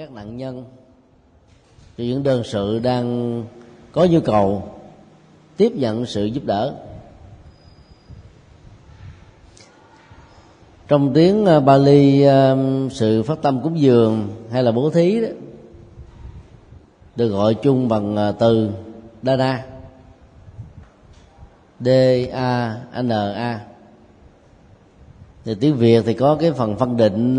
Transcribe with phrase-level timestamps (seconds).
[0.00, 0.64] các nạn nhân.
[1.98, 3.44] Cho những đơn sự đang
[3.92, 4.62] có nhu cầu
[5.56, 6.74] tiếp nhận sự giúp đỡ.
[10.88, 12.58] Trong tiếng ờ, Bali ờ,
[12.90, 15.28] sự phát tâm cúng dường hay là bố thí đó,
[17.16, 18.70] được gọi chung bằng ờ, từ
[19.22, 19.64] Dana
[21.80, 21.88] D
[22.32, 23.60] A N A.
[25.44, 27.38] Thì tiếng Việt thì có cái phần phân định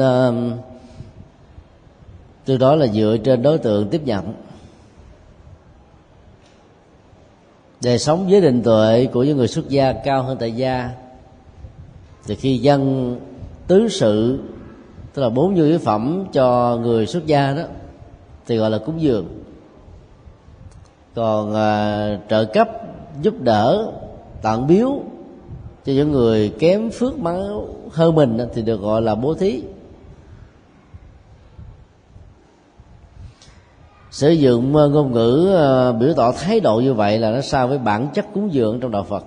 [2.51, 4.33] từ đó là dựa trên đối tượng tiếp nhận.
[7.83, 10.89] Đời sống với định tuệ của những người xuất gia cao hơn tại gia.
[12.25, 13.15] Thì khi dân
[13.67, 14.39] tứ sự
[15.13, 17.63] tức là bốn nhu yếu phẩm cho người xuất gia đó
[18.47, 19.27] thì gọi là cúng dường.
[21.15, 22.69] Còn à, trợ cấp
[23.21, 23.91] giúp đỡ
[24.41, 25.01] tặng biếu
[25.85, 29.63] cho những người kém phước máu hơn mình thì được gọi là bố thí.
[34.11, 37.67] Sử dụng ờ, ngôn ngữ ờ, biểu tỏ thái độ như vậy là nó sao
[37.67, 39.25] với bản chất cúng dường trong đạo phật.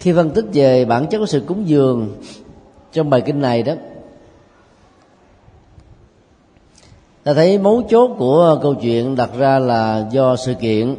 [0.00, 2.16] Khi phân tích về bản chất của sự cúng dường
[2.92, 3.74] trong bài kinh này đó,
[7.24, 10.94] ta thấy mấu chốt của câu chuyện đặt ra là do sự kiện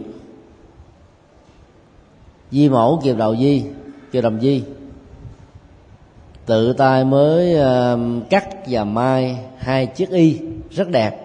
[2.52, 3.64] di mẫu kiều đầu di,
[4.12, 4.64] kiều đồng di
[6.48, 10.40] tự tay mới ờ, cắt và mai hai chiếc y
[10.72, 11.20] rất đẹp.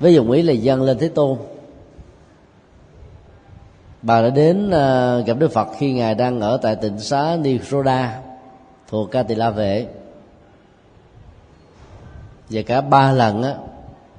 [0.00, 1.38] Với dùng ý là dâng lên thế tôn.
[4.02, 8.20] Bà đã đến ờ, gặp đức phật khi ngài đang ở tại tỉnh xá niroda
[8.88, 9.86] thuộc ca tỳ la vệ
[12.50, 13.54] và cả ba lần á,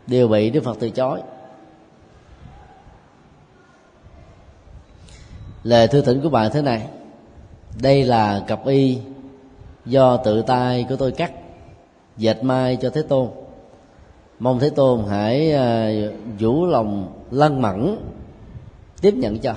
[0.08, 1.22] đều bị đức phật từ chối.
[5.64, 6.88] Lời thư thỉnh của bà thế này.
[7.82, 8.98] Đây là cặp y
[9.86, 11.32] do tự tay của tôi cắt,
[12.18, 13.30] dệt mai cho thế tôn.
[14.40, 15.92] Mong thế tôn hãy à,
[16.40, 17.98] vũ lòng lân mẫn
[19.02, 19.56] tiếp nhận cho.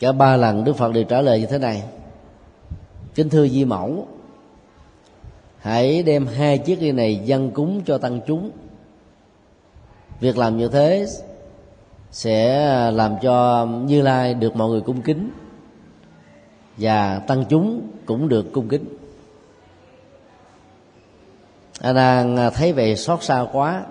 [0.00, 1.82] Cả ba lần đức phật đều trả lời như thế này.
[3.14, 4.06] Kính thưa di mẫu,
[5.58, 8.50] hãy đem hai chiếc ly này dân cúng cho tăng chúng.
[10.20, 11.06] Việc làm như thế
[12.10, 15.30] sẽ à, làm cho như lai được mọi người cung kính
[16.80, 18.84] và tăng chúng cũng được cung kính.
[21.80, 23.84] A nan thấy vậy xót xa quá,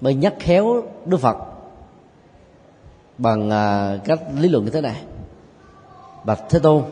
[0.00, 1.36] mới nhắc khéo đức phật
[3.18, 5.02] bằng à, cách lý luận như thế này.
[6.24, 6.82] Bạch thế tôn,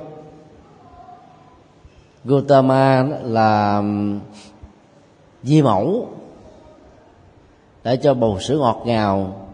[2.25, 3.83] Gautama là
[5.43, 6.09] di mẫu,
[7.85, 9.47] đã cho bầu sữa ngọt ngào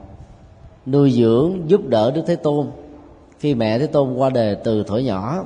[0.87, 2.71] nuôi dưỡng giúp đỡ đức thế tôn
[3.39, 5.45] khi mẹ thế tôn qua đời từ thuở nhỏ,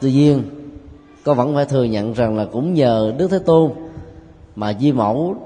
[0.00, 0.42] tuy nhiên
[1.24, 3.72] con vẫn phải thừa nhận rằng là cũng nhờ đức thế tôn
[4.56, 5.36] mà di mẫu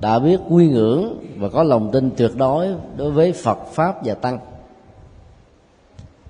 [0.00, 4.14] đã biết quy ngưỡng và có lòng tin tuyệt đối đối với phật pháp và
[4.14, 4.38] tăng.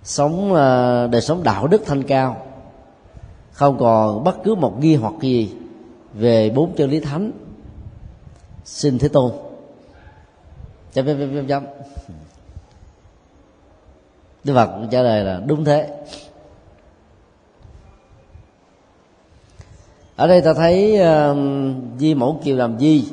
[0.02, 2.36] Sống à, đời sống đạo đức thanh cao,
[3.52, 5.52] không còn bất cứ một nghi hoặc gì
[6.14, 7.32] về bốn chân lý thánh.
[8.64, 9.32] Xin thế tôn.
[10.92, 11.64] Chấm chấm chấm chấm
[14.44, 15.88] đức phật trả lời là đúng thế.
[20.16, 21.36] Ở đây ta thấy uh,
[21.98, 23.04] di mẫu kiều làm di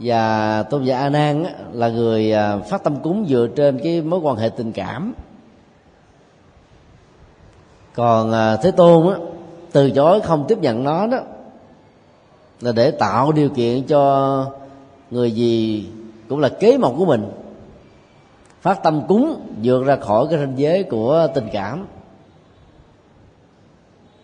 [0.00, 4.20] và tôn giả a nan là người uh, phát tâm cúng dựa trên cái mối
[4.20, 5.14] quan hệ tình cảm.
[7.94, 9.18] Còn uh, thế tôn á,
[9.72, 11.18] từ chối không tiếp nhận nó đó
[12.60, 14.50] là để tạo điều kiện cho
[15.10, 15.86] người gì
[16.28, 17.30] cũng là kế mộc của mình
[18.66, 21.86] phát tâm cúng, vượt ra khỏi cái ranh giới của tình cảm.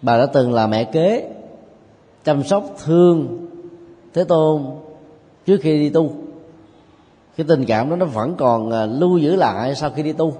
[0.02, 1.30] Bà đã từng là mẹ kế,
[2.24, 3.46] chăm sóc, thương
[4.14, 4.62] thế tôn
[5.46, 6.12] trước khi đi tu.
[7.36, 10.34] Cái tình cảm đó nó vẫn còn à, lưu giữ lại sau khi đi tu.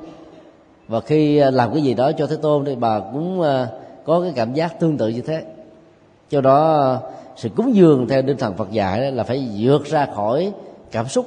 [0.88, 3.68] Và khi à, làm cái gì đó cho thế tôn thì bà cũng à,
[4.04, 5.42] có cái cảm giác tương tự như thế.
[6.30, 6.97] Cho đó
[7.36, 10.53] sự cúng dường theo tinh thần phật dạy là phải vượt ra khỏi
[10.91, 11.27] cảm xúc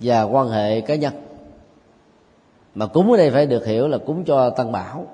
[0.00, 1.12] và quan hệ cá nhân
[2.74, 5.06] mà cúng ở đây phải được hiểu là cúng cho tăng bảo.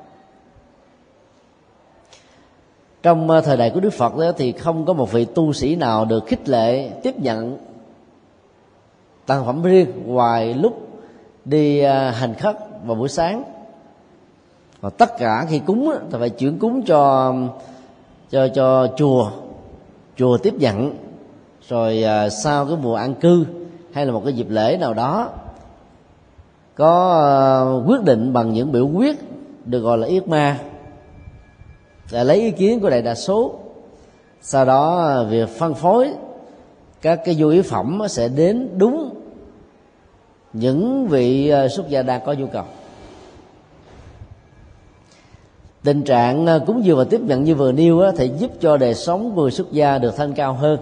[3.02, 5.76] Trong ờ, thời đại của đức phật đó thì không có một vị tu sĩ
[5.76, 7.58] nào được khích lệ tiếp nhận
[9.26, 10.88] tăng phẩm riêng ngoài lúc
[11.44, 13.42] đi ờ, hành khất vào buổi sáng.
[14.80, 17.34] Và tất cả khi cúng thì phải chuyển cúng cho
[18.30, 19.30] cho cho chùa
[20.16, 20.96] chùa tiếp nhận.
[21.68, 23.44] Rồi ờ, sau cái mùa an cư
[23.92, 25.30] hay là một cái dịp lễ nào đó
[26.76, 29.16] có ờ, quyết định bằng những biểu quyết
[29.64, 30.60] được gọi là yết ma.
[32.10, 33.54] Là lấy ý kiến của đại đa số.
[34.40, 36.12] Sau đó ờ, việc phân phối
[37.02, 39.14] các cái nhu yếu phẩm sẽ đến đúng
[40.52, 42.64] những vị ờ, xuất gia đang có nhu cầu.
[45.84, 49.32] Tình trạng cúng dường và tiếp nhận như vừa nêu thì giúp cho đời sống
[49.34, 50.78] của người xuất gia được thanh cao hơn.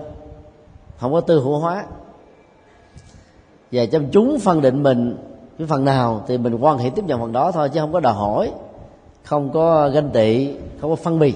[0.99, 1.85] Không có tư hữu hóa.
[3.73, 5.17] Và trong chúng phân định mình
[5.59, 8.01] cái phần nào thì mình quan hệ tiếp nhận phần đó thôi chứ không có
[8.01, 8.53] đòi hỏi
[9.25, 11.35] không có ganh tị không có phân biệt.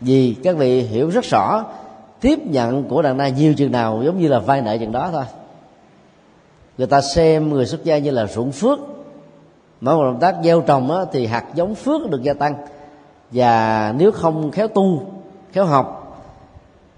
[0.00, 1.64] Vì các vị hiểu rất rõ
[2.20, 5.10] tiếp nhận của đàn na nhiều chừng nào giống như là vay nợ chừng đó
[5.12, 5.24] thôi.
[6.78, 8.78] Người ta xem người xuất gia như là ruộng phước.
[9.80, 12.54] Mỗi một động tác gieo trồng á, thì hạt giống phước được gia tăng.
[13.30, 15.02] Và nếu không khéo tu
[15.52, 15.98] khéo học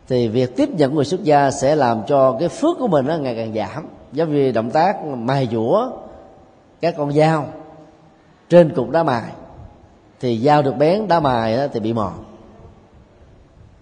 [0.08, 3.16] thì việc tiếp nhận người xuất gia sẽ làm cho cái phước của mình nó
[3.16, 5.90] ngày càng giảm giống như động tác mài dũa
[6.80, 7.46] các con dao
[8.48, 9.30] trên cục đá mài
[10.20, 12.12] thì dao được bén, đá mài thì bị mòn.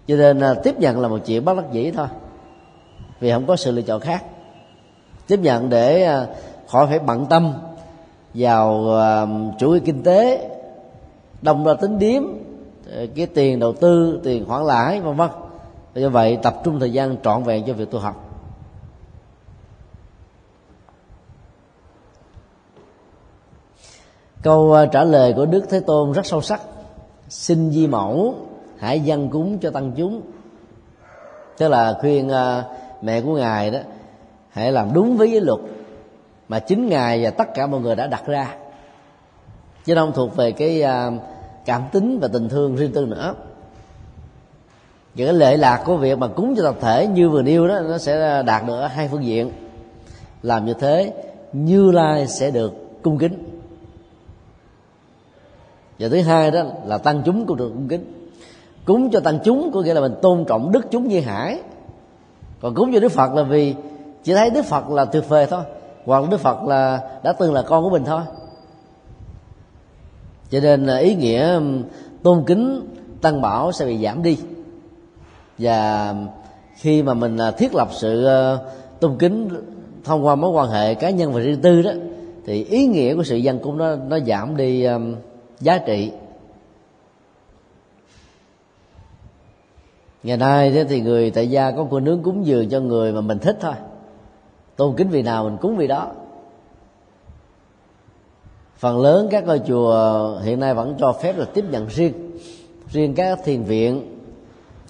[0.07, 2.07] Cho nên à, tiếp nhận là một chuyện bất đắc dĩ thôi,
[3.19, 4.23] vì không có sự lựa chọn khác.
[5.27, 6.27] Tiếp nhận để à,
[6.67, 7.53] khỏi phải bận tâm
[8.33, 9.25] vào à,
[9.59, 10.49] chủ nghĩa kinh tế
[11.41, 12.23] đồng ra tính điếm
[13.15, 15.29] cái tiền đầu tư, tiền khoản lãi, vân vân.
[15.93, 18.32] Do vậy, tập trung thời gian trọn vẹn cho việc tu học.
[24.43, 26.61] Câu ờ, trả lời của đức thế tôn rất sâu sắc.
[27.29, 28.35] Xin di mẫu,
[28.77, 30.21] hãy dân cúng cho tăng chúng.
[31.57, 32.63] Tức là khuyên ờ,
[33.01, 33.79] mẹ của ngài đó,
[34.49, 35.59] hãy làm đúng với giới luật
[36.47, 38.55] mà chính ngài và tất cả mọi người đã đặt ra.
[39.85, 41.11] Chứ không thuộc về cái ờ,
[41.65, 43.35] cảm tính và tình thương riêng tư nữa.
[45.15, 47.79] Những cái lệ lạc của việc mà cúng cho tập thể như vừa nêu đó,
[47.79, 49.51] nó sẽ đạt được ở hai phương diện.
[50.41, 51.13] Làm như thế,
[51.53, 52.73] như lai sẽ được
[53.03, 53.52] cung kính
[56.03, 58.29] và thứ hai đó là tăng chúng cũng được cung kính.
[58.85, 61.59] Cúng cho tăng chúng có nghĩa là mình tôn trọng đức chúng như hải.
[62.61, 63.75] Còn cúng cho đức phật là vì
[64.23, 65.61] chỉ thấy đức phật là tuyệt vời thôi,
[66.05, 68.21] hoặc đức phật là đã từng là con của mình thôi.
[70.49, 71.59] Cho nên ý nghĩa
[72.23, 72.87] tôn kính
[73.21, 74.37] tăng bảo sẽ bị giảm đi.
[75.57, 76.15] Và
[76.75, 78.59] khi mà mình à, thiết lập sự ờ,
[78.99, 79.49] tôn kính
[80.03, 81.91] thông qua mối quan hệ cá nhân và riêng tư đó,
[82.45, 84.87] thì ý nghĩa của sự dân cúng nó nó giảm đi
[85.63, 86.11] giá trị.
[90.23, 93.39] Ngày nay thì người tại gia có cô nướng cúng dường cho người mà mình
[93.39, 93.73] thích thôi.
[94.75, 96.11] Tôn kính vì nào mình cúng vì đó.
[98.77, 102.13] Phần lớn các ngôi chùa hiện nay vẫn cho phép là tiếp nhận riêng.
[102.89, 104.19] Riêng các thiền viện,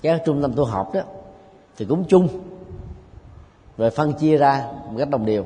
[0.01, 1.01] các trung tâm tu học đó,
[1.77, 2.27] thì cúng chung.
[3.77, 5.45] Rồi phân chia ra một cách đồng đều.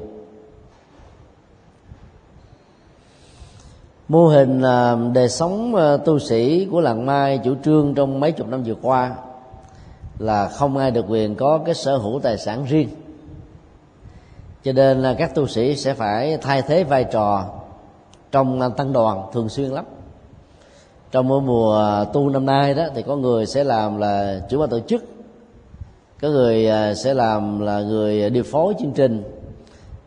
[4.07, 8.31] Mô hình à, đời sống à, tu sĩ của làng mai chủ trương trong mấy
[8.31, 9.15] chục năm vừa qua
[10.19, 12.89] là không ai được quyền có cái sở hữu tài sản riêng.
[14.63, 17.45] Cho nên là các tu sĩ sẽ phải thay thế vai trò
[18.31, 19.85] trong tăng đoàn thường xuyên lắm.
[21.11, 24.69] Trong mỗi mùa tu năm nay đó thì có người sẽ làm là chủ ban
[24.69, 25.03] tổ chức,
[26.21, 29.23] có người à, sẽ làm là người điều phối chương trình,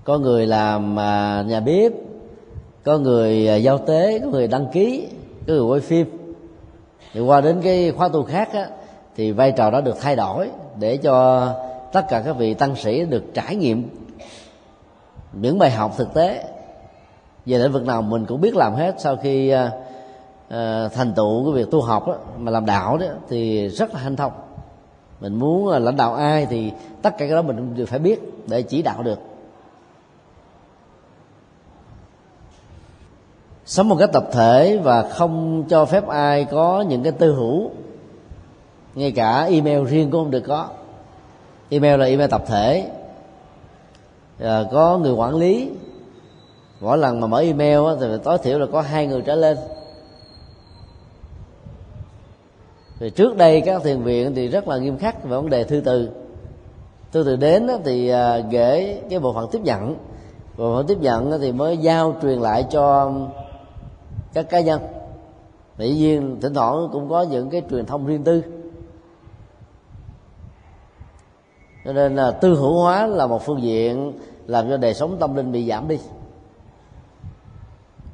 [0.05, 0.95] có người làm
[1.49, 1.93] nhà bếp
[2.85, 5.07] có người à, giao tế có người đăng ký
[5.47, 6.07] có người quay phim.
[7.13, 8.69] Thì qua đến cái khóa tu khác á,
[9.17, 11.47] thì vai trò đó được thay đổi để cho
[11.93, 13.89] tất cả các vị tăng sĩ được trải nghiệm
[15.33, 16.45] những bài học thực tế.
[17.47, 19.59] Về lĩnh vực nào mình cũng biết làm hết sau khi uh,
[20.47, 24.01] uh, thành tựu cái việc tu học đó, mà làm đạo đó thì rất là
[24.01, 24.33] hanh thông.
[25.21, 26.73] Mình muốn lãnh đạo ai thì
[27.03, 29.19] tất cả cái đó mình đều phải biết để chỉ đạo được.
[33.71, 37.71] Sống một cách tập thể và không cho phép ai có những cái tư hữu.
[38.95, 40.69] Ngay cả email riêng cũng không được có.
[41.69, 42.91] Email là email tập thể.
[44.41, 45.71] À, có người quản lý.
[46.81, 49.59] Mỗi lần mà mở email thì tối thiểu là có hai người trở lên.
[52.99, 55.81] Thì trước đây các thiền viện thì rất là nghiêm khắc về vấn đề thư
[55.81, 56.11] từ.
[57.13, 59.97] Thư từ đến thì à, gửi cái bộ phận tiếp nhận.
[60.57, 63.13] Bộ phận tiếp nhận thì mới giao truyền lại cho
[64.33, 64.81] các cá nhân.
[65.79, 68.43] Dĩ nhiên, thỉnh thoảng cũng có những cái truyền thông riêng tư.
[71.85, 74.13] Cho nên là tư hữu hóa là một phương diện
[74.47, 75.99] làm cho đời sống tâm linh bị giảm đi.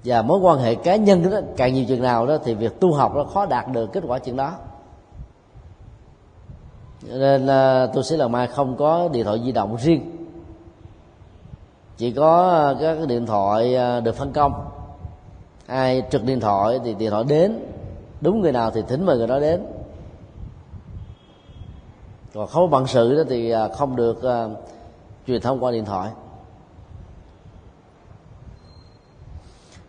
[0.04, 2.92] Và mối quan hệ cá nhân đó, càng nhiều chừng nào đó thì việc tu
[2.92, 4.52] học nó khó đạt được kết quả chuyện đó.
[7.08, 10.26] Cho nên là tôi sẽ là mai không có điện thoại di động riêng.
[11.96, 14.75] Chỉ có các điện thoại à, được phân công
[15.66, 17.58] ai trực điện thoại thì điện thoại đến.
[18.20, 19.66] Đúng người nào thì thỉnh mời người đó đến.
[22.34, 24.58] Còn không bằng sự đó thì à, không được uh,
[25.26, 26.10] truyền thông qua điện thoại.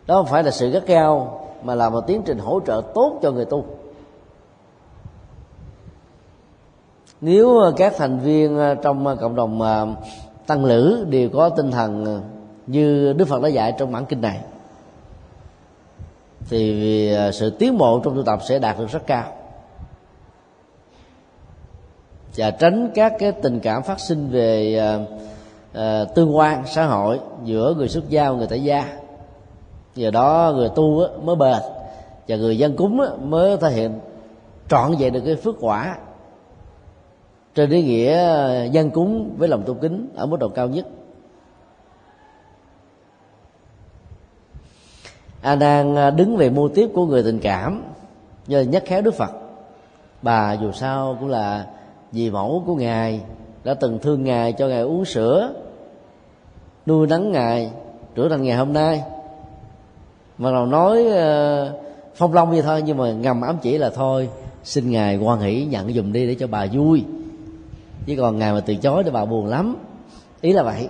[0.07, 3.19] Đó không phải là sự gắt cao mà là một tiến trình hỗ trợ tốt
[3.21, 3.65] cho người tu.
[7.21, 9.95] Nếu à, các thành viên trong cộng đồng
[10.47, 12.21] tăng lữ đều có tinh thần
[12.67, 14.41] như đức phật đã dạy trong bản kinh này
[16.49, 19.33] thì à, sự tiến bộ trong tu tập sẽ đạt được rất cao.
[22.35, 24.81] Và tránh các cái tình cảm phát sinh về
[25.71, 28.97] uh, tương quan xã hội giữa người xuất gia và người tại gia.
[29.95, 31.61] Nhờ đó người tu á, mới bền
[32.27, 33.99] và người dân cúng á, mới thể hiện
[34.69, 35.97] trọn vẹn được cái phước quả.
[37.55, 38.15] Trên ý nghĩa
[38.71, 40.85] dân cúng với lòng tôn kính ở mức độ cao nhất.
[45.41, 47.83] À, a nan à, đứng về mô tiếp của người tình cảm,
[48.47, 49.31] nhờ nhắc khéo đức phật.
[50.21, 51.65] Bà dù sao cũng là
[52.11, 53.21] vì mẫu của ngài,
[53.63, 55.53] đã từng thương ngài cho ngài uống sữa,
[56.85, 57.71] nuôi nắng ngài
[58.15, 59.03] trở thành ngày hôm nay.
[60.37, 61.65] Mà nào nói à,
[62.15, 64.29] phong long vậy thôi, nhưng mà ngầm ám chỉ là thôi,
[64.63, 67.03] xin ngài quan hỷ nhận dùm đi để cho bà vui.
[68.05, 69.75] Chứ còn ngài mà từ chối thì bà buồn lắm.
[70.41, 70.89] Ý là vậy.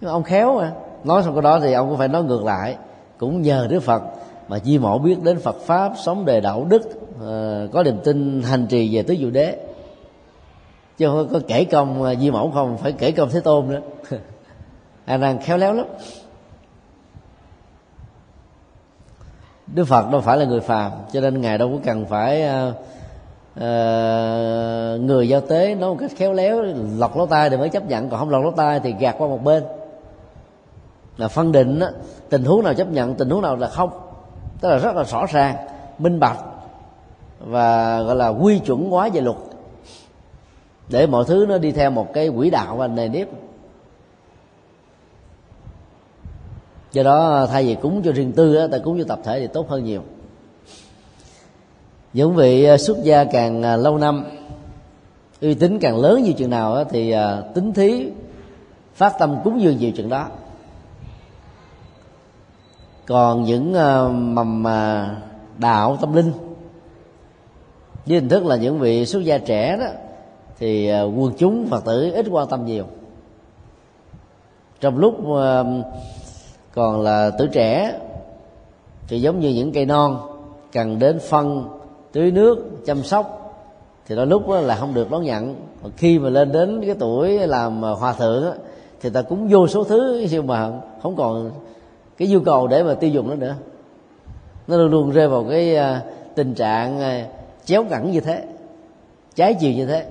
[0.00, 0.72] Nhưng mà ông khéo mà
[1.06, 2.76] nói xong cái đó thì ông cũng phải nói ngược lại.
[3.18, 4.02] Cũng nhờ đức phật
[4.48, 6.82] mà di mẫu biết đến phật pháp sống đề đạo đức
[7.20, 9.56] ờ, có niềm tin hành trì về tứ diệu đế.
[10.98, 13.80] Chứ không có kể công ờ, di mẫu không phải kể công thế tôn nữa.
[15.04, 15.86] A nan khéo léo lắm.
[19.66, 22.74] Đức phật đâu phải là người phàm cho nên ngài đâu có cần phải uh,
[23.54, 26.62] uh, người giao tế nói một cách khéo léo
[26.98, 28.08] lọt lỗ tai thì mới chấp nhận.
[28.08, 29.64] Còn không lọt lỗ tai thì gạt qua một bên
[31.16, 31.88] là phân định đó,
[32.28, 33.90] tình huống nào chấp nhận tình huống nào là không.
[34.60, 35.56] Tức là rất là rõ ràng
[35.98, 36.38] minh bạch
[37.40, 39.36] và gọi là quy chuẩn hóa về luật.
[40.88, 43.28] Để mọi thứ nó đi theo một cái quỹ đạo và nề nếp.
[46.92, 49.46] Do đó thay vì cúng cho riêng tư á ta cúng cho tập thể thì
[49.46, 50.02] tốt hơn nhiều.
[52.12, 54.24] Những vị à, xuất gia càng à, lâu năm
[55.40, 58.10] uy tín càng lớn như chừng nào thì à, tính thí
[58.94, 60.28] phát tâm cúng dường nhiều chừng đó
[63.06, 65.08] còn những ờ, mầm ờ,
[65.58, 66.32] đạo tâm linh,
[68.06, 69.86] với hình thức là những vị xuất gia trẻ đó,
[70.58, 72.84] thì ờ, quần chúng phật tử ít quan tâm nhiều.
[74.80, 75.14] Trong lúc
[76.74, 77.98] còn là tử trẻ,
[79.08, 80.20] thì giống như những cây non
[80.72, 81.68] cần đến phân,
[82.12, 83.54] tưới nước, chăm sóc,
[84.06, 85.54] thì đôi lúc là không được đón nhận.
[85.82, 88.44] Còn khi mà lên đến cái tuổi làm hòa thượng
[89.00, 90.72] thì ta cũng vô số thứ nhưng mà
[91.02, 91.50] không còn
[92.16, 93.54] cái nhu cầu để mà tiêu dùng nó nữa.
[94.66, 96.02] Nó luôn luôn rơi vào cái à,
[96.34, 97.26] tình trạng à,
[97.64, 98.44] chéo cẳng như thế,
[99.34, 100.06] trái chiều như thế.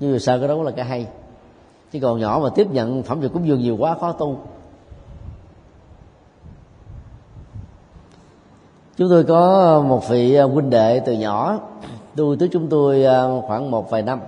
[0.00, 1.06] Nhưng mà sao cái đó là cái hay.
[1.92, 4.38] Chứ còn nhỏ mà tiếp nhận phẩm việc cúng dường nhiều quá, khó tu.
[8.96, 11.58] Chúng tôi có một vị à, huynh đệ từ nhỏ.
[12.16, 13.04] Tu tới chúng tôi
[13.46, 14.20] khoảng một vài năm.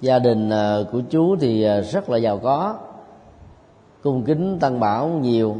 [0.00, 0.50] Gia đình
[0.92, 2.76] của chú thì rất là giàu có
[4.04, 5.56] cung kính tăng bảo nhiều.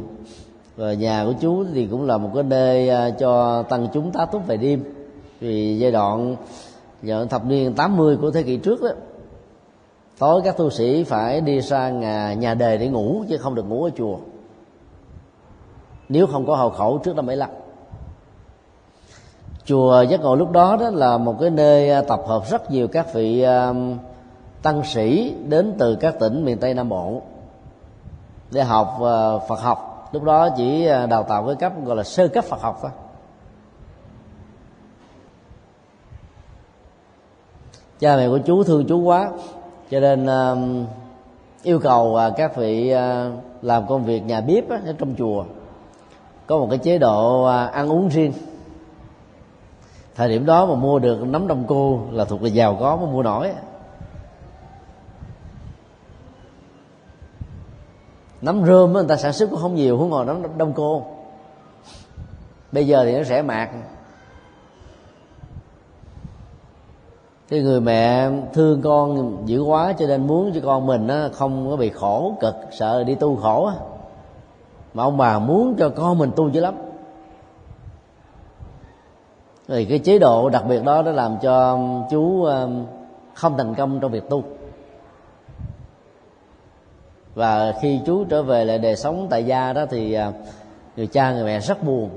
[0.77, 4.27] Và nhà của chú thì cũng là một cái nơi à, cho tăng chúng tá
[4.27, 4.85] túc về đêm.
[5.41, 6.37] Vì giai đoạn
[7.03, 8.89] vào thập niên 80 của thế kỷ trước đó
[10.19, 13.69] tối các tu sĩ phải đi sang nhà, nhà đề để ngủ chứ không được
[13.69, 14.17] ngủ ở chùa.
[16.09, 17.51] Nếu không có hậu khẩu trước năm 75
[19.65, 22.89] chùa giác ngộ lúc đó đó là một cái nơi à, tập hợp rất nhiều
[22.89, 23.75] các vị à,
[24.63, 27.23] tăng sĩ đến từ các tỉnh miền tây nam bộ
[28.55, 30.09] để học ờ, phật học.
[30.13, 32.91] Lúc đó chỉ ờ, đào tạo cái cấp gọi là sơ cấp phật học thôi.
[38.01, 39.31] Cha mẹ của chú thương chú quá
[39.91, 40.89] cho nên uh,
[41.63, 43.33] yêu cầu uh, các vị uh,
[43.63, 45.45] làm công việc nhà bếp á, ở trong chùa.
[46.47, 48.33] Có một cái chế độ uh, ăn uống riêng.
[50.15, 53.07] Thời điểm đó mà mua được nấm đông cô là thuộc là giàu có mà
[53.07, 53.51] mua nổi
[58.45, 61.03] nấm rơm người ta sản xuất cũng không nhiều, huống ngồi nấm đông cô.
[62.73, 63.71] Bây giờ thì nó sẽ mạc
[67.49, 71.71] cái người mẹ thương con dữ quá cho nên muốn cho con mình nó không
[71.71, 73.75] có bị khổ, cực sợ đi tu khổ á.
[74.95, 76.75] Mà ông bà muốn cho con mình tu dữ lắm.
[79.69, 81.79] Thì cái chế độ đặc biệt đó đã làm cho
[82.11, 82.49] chú
[83.35, 84.43] không thành công trong việc tu
[87.35, 90.33] và khi chú trở về lại đời sống tại gia đó thì à,
[90.97, 92.11] người cha người mẹ rất buồn.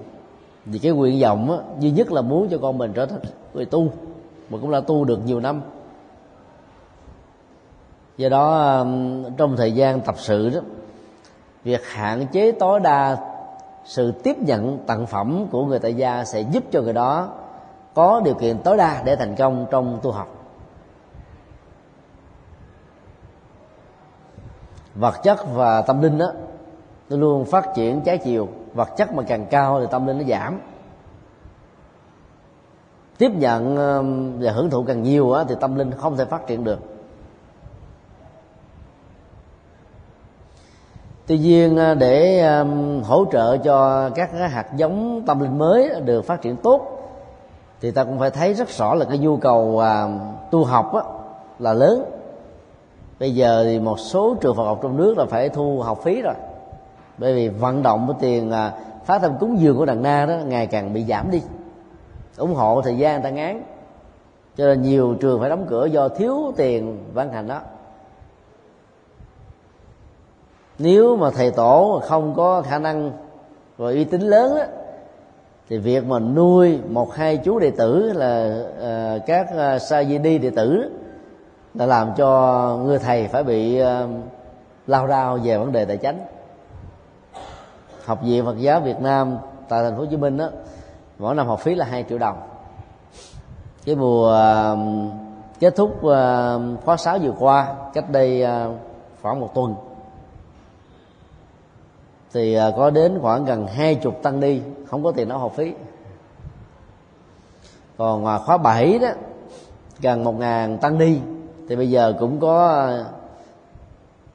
[0.65, 3.19] Vì cái nguyện vọng á, duy nhất là muốn cho con mình trở thành
[3.53, 3.91] người tu
[4.49, 5.61] mà cũng là tu được nhiều năm.
[8.17, 8.83] Do đó à,
[9.37, 10.59] trong thời gian tập sự đó
[11.63, 13.17] việc hạn chế tối đa
[13.85, 17.29] sự tiếp nhận tặng phẩm của người tại gia sẽ giúp cho người đó
[17.93, 20.36] có điều kiện tối đa để thành công trong tu học.
[24.99, 26.31] Vật chất và tâm linh đó,
[27.09, 28.47] nó luôn phát triển trái chiều.
[28.73, 30.59] Vật chất mà càng cao thì tâm linh nó giảm.
[33.17, 36.63] Tiếp nhận um, và hưởng thụ càng nhiều thì tâm linh không thể phát triển
[36.63, 36.79] được.
[41.27, 46.25] Tuy nhiên à, để um, hỗ trợ cho các hạt giống tâm linh mới được
[46.25, 46.99] phát triển tốt,
[47.81, 50.07] thì ta cũng phải thấy rất rõ là cái nhu cầu à,
[50.51, 50.91] tu học
[51.59, 52.16] là lớn
[53.19, 56.21] bây giờ thì một số trường Phật học trong nước là phải thu học phí
[56.21, 56.33] rồi.
[57.17, 58.51] Bởi vì vận động của tiền
[59.05, 61.41] phát tâm cúng dường của đàn na đó ngày càng bị giảm đi.
[62.37, 63.63] Ủng hộ thời gian ta ngán.
[64.57, 67.61] Cho nên nhiều trường phải đóng cửa do thiếu tiền văn hành đó.
[70.79, 73.11] Nếu mà thầy tổ không có khả năng
[73.77, 74.63] và uy tín lớn đó,
[75.69, 78.63] thì việc mà nuôi một hai chú đệ tử là
[79.17, 80.91] uh, các uh, sa di đi đệ tử
[81.77, 84.07] đã làm cho người thầy phải bị ờ,
[84.87, 86.19] lao đao về vấn đề tài chánh.
[88.05, 89.37] Học viện Phật giáo Việt Nam
[89.69, 90.49] tại thành phố Hồ Chí Minh đó
[91.19, 92.37] mỗi năm học phí là 2 triệu đồng.
[93.85, 94.77] Cái mùa ờ,
[95.59, 98.45] kết thúc ờ, khóa 6 vừa qua, cách đây
[99.21, 99.75] khoảng một tuần,
[102.33, 105.73] thì có đến khoảng gần hai chục tăng đi không có tiền đóng học phí.
[107.97, 109.09] Còn khóa 7 đó,
[109.99, 111.19] gần một ngàn tăng đi
[111.69, 112.89] thì bây giờ cũng có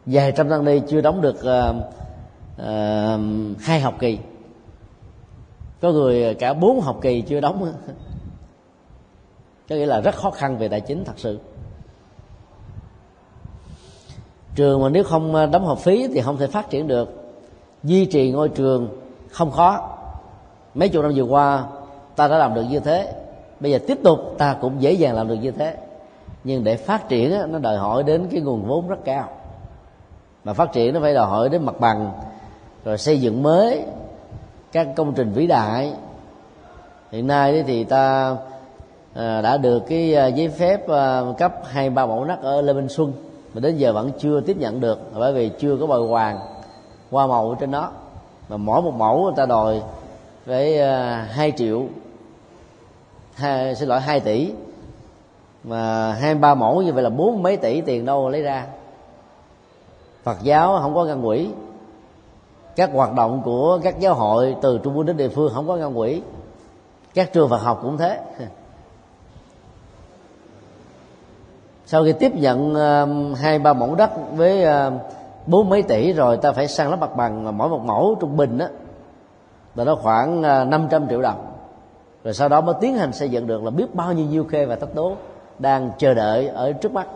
[0.06, 1.76] vài trăm tăng ni chưa đóng được uh,
[2.62, 4.18] uh, hai học kỳ.
[5.80, 7.72] Có người cả bốn học kỳ chưa đóng.
[9.68, 11.38] Có nghĩa là rất khó khăn về tài chính thật sự.
[14.54, 17.34] Trường mà nếu không ờ, đóng học phí thì không thể phát triển được.
[17.82, 18.88] Duy trì ngôi trường
[19.30, 19.98] không khó.
[20.74, 21.64] Mấy chục năm vừa qua
[22.16, 23.12] ta đã làm được như thế.
[23.60, 25.76] Bây giờ tiếp tục ta cũng dễ dàng làm được như thế
[26.44, 29.28] nhưng để phát triển nó đòi hỏi đến cái nguồn vốn rất cao.
[30.44, 32.12] Mà phát triển nó phải đòi hỏi đến mặt bằng
[32.84, 33.84] rồi xây dựng mới
[34.72, 35.92] các công trình vĩ đại.
[37.10, 38.36] Hiện nay thì ta
[39.14, 42.72] à, đã được cái à, giấy phép à, cấp hai ba mẫu đất ở lê
[42.72, 43.12] minh xuân
[43.54, 46.38] mà đến giờ vẫn chưa tiếp nhận được bởi vì chưa có bồi hoàn
[47.10, 47.90] hoa màu trên đó.
[48.48, 49.82] Mà mỗi một mẫu người ta đòi
[50.46, 50.86] với
[51.26, 51.86] hai triệu
[53.34, 54.52] hai, xin lỗi hai tỷ
[55.64, 58.66] mà hai, ba mẫu như vậy là bốn mấy tỷ tiền đâu lấy ra.
[60.22, 61.48] Phật giáo không có ngân quỹ
[62.76, 65.76] các hoạt động của các giáo hội từ trung ương đến địa phương không có
[65.76, 66.22] ngân quỹ
[67.14, 68.20] các trường Phật học cũng thế.
[71.86, 74.98] Sau khi tiếp nhận um, hai, ba mẫu đất với um,
[75.46, 78.58] bốn mấy tỷ rồi ta phải sang lắp mặt bằng mỗi một mẫu trung bình
[78.58, 78.66] đó
[79.74, 81.46] là nó khoảng uh, 500 triệu đồng.
[82.24, 84.66] Rồi sau đó mới tiến hành xây dựng được là biết bao nhiêu nhiêu khê
[84.66, 85.16] và thách đố
[85.58, 87.06] đang chờ đợi ở trước mắt.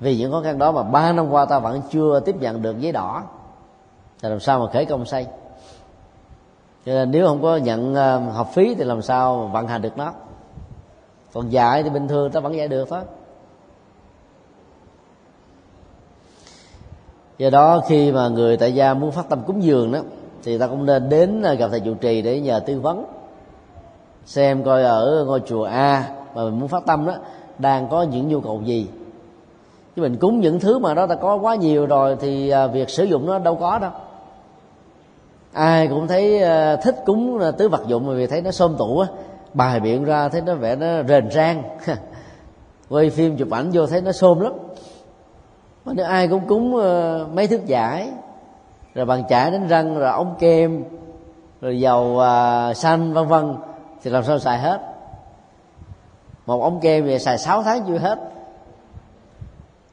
[0.00, 2.80] Vì những khó khăn đó mà ba năm qua ta vẫn chưa tiếp nhận được
[2.80, 3.22] giấy đỏ.
[4.22, 5.26] Thì làm sao mà khởi công xây?
[6.86, 9.96] Cho nên nếu không có nhận ờ, học phí thì làm sao vận hành được
[9.98, 10.12] nó?
[11.32, 13.00] Còn dạy thì bình thường ta vẫn dạy được thôi.
[17.38, 19.98] Do đó khi mà người tại gia muốn phát tâm cúng dường đó,
[20.42, 23.04] thì ta cũng nên đến ờ, gặp thầy trụ trì để nhờ tư vấn,
[24.26, 27.14] xem coi ở ngôi chùa a mà mình muốn phát tâm đó,
[27.58, 28.88] đang có những nhu cầu gì?
[29.96, 32.90] Chứ mình cúng những thứ mà đó ta có quá nhiều rồi thì à, việc
[32.90, 33.90] sử dụng nó đâu có đâu.
[35.52, 38.98] Ai cũng thấy à, thích cúng à, tứ vật dụng vì thấy nó xôm tủ
[38.98, 39.08] á,
[39.54, 41.62] bài biện ra thấy nó vẻ nó rền rang.
[42.88, 44.52] Quay phim chụp ảnh vô thấy nó xôm lắm.
[45.84, 46.72] Mà nếu ai cũng cúng
[47.34, 48.10] mấy thức giải
[48.94, 50.84] rồi bằng chải đánh răng, rồi ống kem,
[51.60, 52.20] rồi dầu
[52.74, 53.54] xanh, vân vân,
[54.02, 54.95] thì làm sao xài hết?
[56.46, 58.18] Một ống kem về xài 6 tháng chưa hết.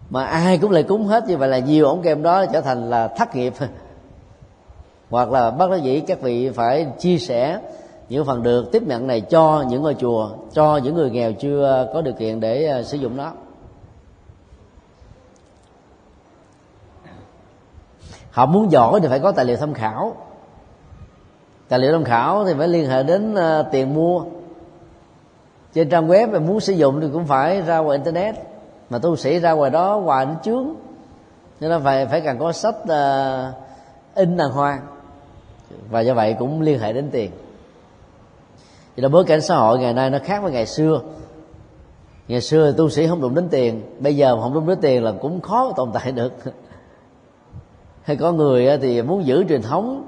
[0.10, 2.90] Mà ai cũng lại cúng hết, như vậy là nhiều ống kem đó trở thành
[2.90, 3.54] là thất nghiệp.
[5.10, 7.60] Hoặc là bác nói dĩ các vị phải chia sẻ
[8.10, 11.90] những phần được tiếp nhận này cho những ngôi chùa, cho những người nghèo chưa
[11.94, 13.32] có điều kiện để à, sử dụng nó.
[18.32, 20.16] Họ muốn giỏi thì phải có tài liệu tham khảo.
[21.68, 24.24] Tài liệu tham khảo thì phải liên hệ đến à, tiền mua
[25.74, 28.36] trên trang web mà muốn sử dụng thì cũng phải ra ngoài internet.
[28.90, 30.68] Mà tu sĩ ra ngoài đó hoài nó chướng.
[31.62, 33.56] Cho nên phải phải cần có sách uh,
[34.16, 34.82] in đàng hoàng.
[35.90, 37.32] Và do vậy cũng liên hệ đến tiền.
[38.96, 41.02] Thì là bối cảnh xã hội ngày nay nó khác với ngày xưa.
[42.28, 45.12] Ngày xưa tu sĩ không đụng đến tiền bây giờ không đụng đến tiền là
[45.22, 46.34] cũng khó tồn tại được.
[48.04, 50.08] Hay có người ờ, thì muốn giữ truyền thống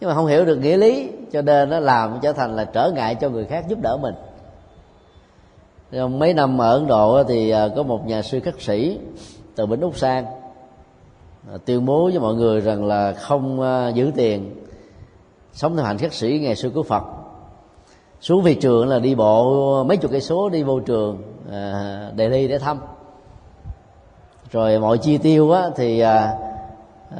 [0.00, 2.92] nhưng mà không hiểu được nghĩa lý cho nên nó làm trở thành là trở
[2.94, 4.14] ngại cho người khác giúp đỡ mình
[5.94, 8.98] trong mấy năm ở ấn độ thì à, có một nhà sư khắc sĩ
[9.56, 10.24] từ bến úc sang
[11.52, 14.54] à, tuyên bố với mọi người rằng là không à, giữ tiền
[15.52, 17.02] sống theo hạnh khắc sĩ ngày xưa của phật.
[18.20, 21.22] Xuống về trường là đi bộ mấy chục cây số đi vô trường
[22.16, 22.80] đề thi để thăm.
[24.50, 25.98] Rồi mọi chi tiêu á, thì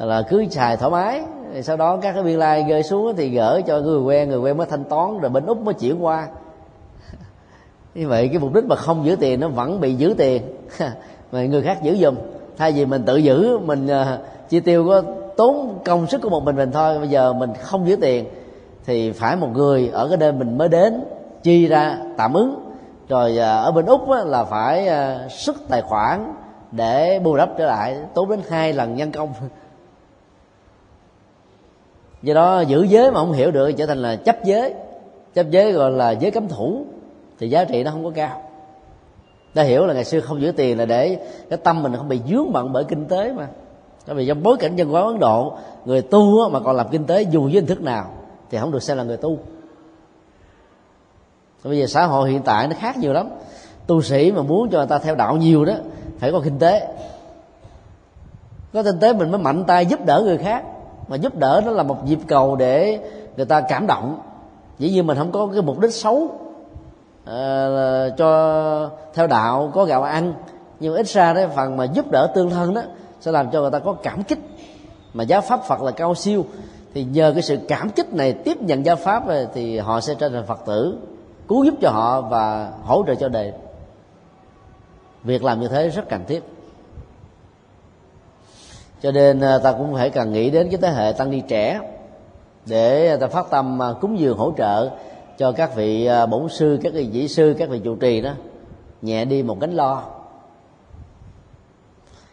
[0.01, 1.23] là cứ xài thoải mái.
[1.63, 4.39] Sau đó các cái biên lai like rơi xuống thì gỡ cho người quen người
[4.39, 6.29] quen mới thanh toán rồi bên úc mới chuyển qua
[7.95, 10.43] như vậy cái mục đích mà không giữ tiền nó vẫn bị giữ tiền.
[11.33, 12.17] Mà người khác giữ dùm
[12.57, 14.07] thay vì mình tự giữ mình uh,
[14.49, 15.03] chi tiêu có
[15.37, 18.25] tốn công sức của một mình mình thôi bây giờ mình không giữ tiền
[18.87, 21.05] thì phải một người ở cái nơi mình mới đến
[21.43, 22.61] chi ra tạm ứng.
[23.09, 26.35] Rồi uh, ở bên úc á, là phải uh, xuất tài khoản
[26.73, 29.33] để bù đắp trở lại tốn đến hai lần nhân công.
[32.23, 34.75] Do đó giữ giới mà không hiểu được trở thành là chấp giới.
[35.35, 36.85] Chấp giới gọi là giới cấm thủ
[37.39, 38.43] thì giá trị nó không có cao.
[39.55, 41.19] Ta hiểu là ngày xưa không giữ tiền là để
[41.51, 43.47] cái tâm mình không bị dướng bận bởi kinh tế mà.
[44.07, 45.53] Bởi vì trong bối cảnh dân hóa ấn độ,
[45.85, 48.11] người tu mà còn làm kinh tế dù với hình thức nào
[48.51, 49.39] thì không được xem là người tu.
[51.65, 53.29] Bây giờ xã hội hiện tại nó khác nhiều lắm.
[53.87, 55.75] Tu sĩ mà muốn cho người ta theo đạo nhiều đó,
[56.19, 56.89] phải có kinh tế.
[58.73, 60.65] Có kinh tế mình mới mạnh tay giúp đỡ người khác.
[61.09, 63.01] Mà giúp đỡ nó là một dịp cầu để
[63.37, 64.21] người ta cảm động.
[64.79, 66.31] Dĩ nhiên mình không có cái mục đích xấu
[67.25, 70.35] à, cho theo đạo có gạo ăn
[70.81, 72.83] nhưng ít ra đấy phần mà giúp đỡ tương thân đó
[73.21, 74.39] sẽ làm cho người ta có cảm kích.
[75.15, 76.45] Mà giáo pháp phật là cao siêu
[76.95, 80.15] thì nhờ cái sự cảm kích này tiếp nhận giáo pháp này, thì họ sẽ
[80.15, 80.99] trở thành phật tử
[81.49, 83.53] cứu giúp cho họ và hỗ trợ cho đời.
[85.25, 86.43] Việc làm như thế rất cần thiết.
[89.03, 91.81] Cho nên ờ, ta cũng phải cần nghĩ đến cái thế hệ tăng ni trẻ
[92.67, 94.91] để ta phát tâm ờ, cúng dường hỗ trợ
[95.39, 98.31] cho các vị à, bổn sư, các vị dĩ sư, các vị trụ trì đó,
[99.03, 100.03] nhẹ đi một gánh lo.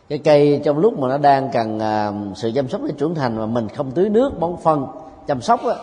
[0.10, 3.38] Cái cây trong lúc mà nó đang cần à, sự chăm sóc để trưởng thành
[3.38, 4.88] mà mình không tưới nước, bón phân,
[5.28, 5.76] chăm sóc á,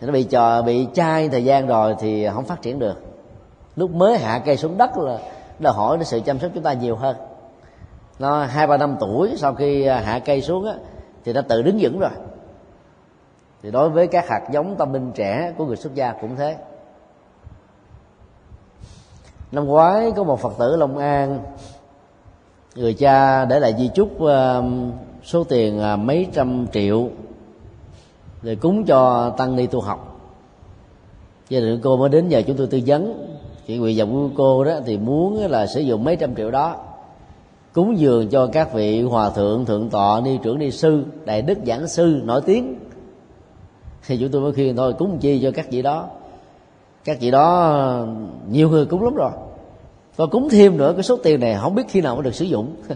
[0.00, 3.02] thì nó bị chờ, bị chai thời gian rồi thì không phát triển được.
[3.76, 5.18] Lúc mới hạ cây xuống đất là
[5.58, 7.16] đòi hỏi đến sự chăm sóc chúng ta nhiều hơn.
[8.18, 10.74] Nó hai ba năm tuổi sau khi à, hạ cây xuống á,
[11.24, 12.10] thì nó tự đứng vững rồi
[13.62, 16.56] thì đối với các hạt giống tâm linh trẻ của người xuất gia cũng thế.
[19.52, 21.40] Năm ngoái, có một phật tử long an,
[22.76, 24.92] người cha để lại di chúc um,
[25.22, 27.08] số tiền à, mấy trăm triệu
[28.42, 30.20] để cúng cho tăng ni tu học.
[31.48, 33.26] Gia đình cô mới đến nhờ chúng tôi tư vấn.
[33.66, 36.76] Chị nguyện vọng của cô đó thì muốn là sử dụng mấy trăm triệu đó.
[37.72, 41.58] Cúng dường cho các vị hòa thượng thượng tọa, ni trưởng, ni sư, đại đức
[41.66, 42.78] giảng sư nổi tiếng
[44.06, 46.08] thì chúng tôi mới khuyên thôi cúng chi cho các vị đó.
[47.04, 48.06] Các vị đó
[48.50, 49.30] nhiều người cúng lắm rồi.
[50.16, 52.44] Và cúng thêm nữa cái số tiền này không biết khi nào mới được sử
[52.44, 52.74] dụng.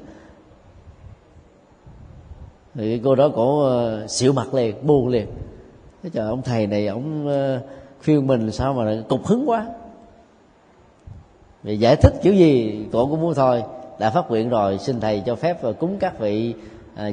[2.75, 5.27] Thì cô đó cổ ờ, uh, xịu mặt liền buồn liền.
[6.03, 7.63] Cái trời ông thầy này ông uh,
[8.05, 9.67] khuyên mình sao mà cục hứng quá.
[11.63, 13.63] Vì giải thích kiểu gì cổ cũng muốn thôi
[13.99, 16.55] đã phát nguyện rồi xin thầy cho phép và cúng các vị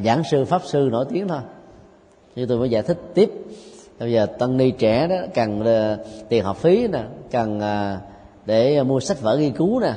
[0.04, 1.40] giảng sư pháp sư nổi tiếng thôi.
[2.36, 3.32] Như tôi mới giải thích tiếp
[4.02, 8.02] bây giờ tân ni trẻ đó cần uh, tiền học phí nè cần uh,
[8.46, 9.94] để mua sách vở nghiên cứu nè.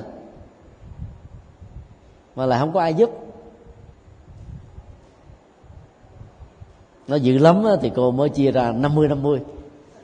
[2.36, 3.10] Mà lại không có ai giúp.
[7.08, 9.40] Nó dữ lắm thì cô mới chia ra 50 50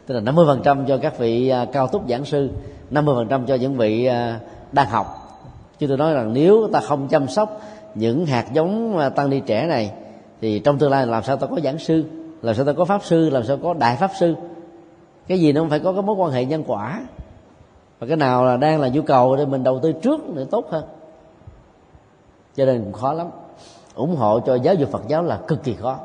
[0.06, 2.50] tức là 50 phần trăm cho các vị ờ, cao túc giảng sư
[2.90, 4.08] 50 phần trăm cho những vị
[4.72, 5.06] đang học.
[5.78, 7.60] Chứ tôi nói rằng nếu ta không chăm sóc
[7.94, 9.92] những hạt giống tăng ni trẻ này
[10.40, 12.04] thì trong tương lai làm sao ta có giảng sư?
[12.42, 14.34] Làm sao ta có pháp sư, làm sao có đại pháp sư?
[15.28, 17.02] Cái gì nó không phải có cái mối quan hệ nhân quả.
[17.98, 20.66] Và cái nào là đang là nhu cầu thì mình đầu tư trước để tốt
[20.70, 20.84] hơn.
[22.56, 23.26] Cho nên cũng khó lắm.
[23.94, 25.98] Ủng hộ cho giáo dục phật giáo là cực kỳ khó.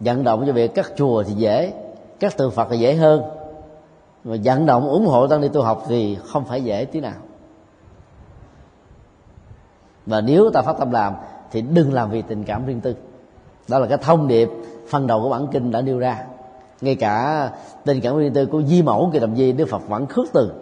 [0.00, 1.72] Vận động cho việc các chùa thì dễ,
[2.20, 3.22] các tượng phật thì dễ hơn.
[4.24, 7.14] Mà vận động, ủng hộ tăng ni tu học thì không phải dễ tí nào.
[10.06, 11.14] Và nếu ta phát tâm làm
[11.50, 12.94] thì đừng làm vì tình cảm riêng tư.
[13.68, 14.48] Đó là cái thông điệp
[14.88, 16.24] phần đầu của bản kinh đã nêu ra.
[16.80, 17.50] Ngay cả
[17.84, 20.52] tình cảm riêng tư của di mẫu kỳ đồng di đức phật vẫn khước từ.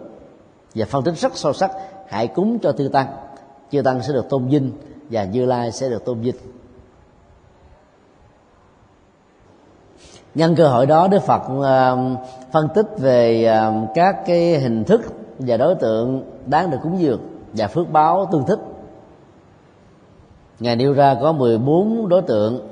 [0.75, 1.71] Và phân tích rất sâu sắc,
[2.07, 3.07] hãy cúng cho tư tăng.
[3.71, 4.71] Chư tăng sẽ được tôn vinh
[5.09, 6.35] và như lai sẽ được tôn vinh.
[10.35, 12.15] Nhân cơ hội đó, đức phật um,
[12.51, 15.01] phân tích về um, các cái hình thức
[15.39, 17.21] và đối tượng đáng được cúng dường
[17.53, 18.59] và phước báo tương thích.
[20.59, 22.67] Ngài nêu ra có 14 đối tượng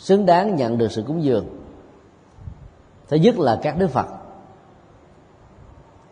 [0.00, 1.46] xứng đáng nhận được sự cúng dường.
[3.08, 4.06] Thứ nhất là các đức phật.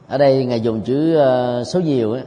[0.08, 1.20] Ở đây ngài dùng chữ
[1.60, 2.22] uh, số nhiều ấy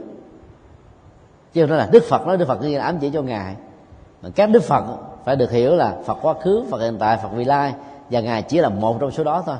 [1.52, 3.56] chứ không nói là đức phật nói đức phật như ám chỉ cho ngài.
[4.22, 4.84] Mà các đức phật
[5.24, 7.74] phải được hiểu là phật quá khứ phật hiện tại phật vị lai
[8.10, 9.56] và ngài chỉ là một trong số đó thôi.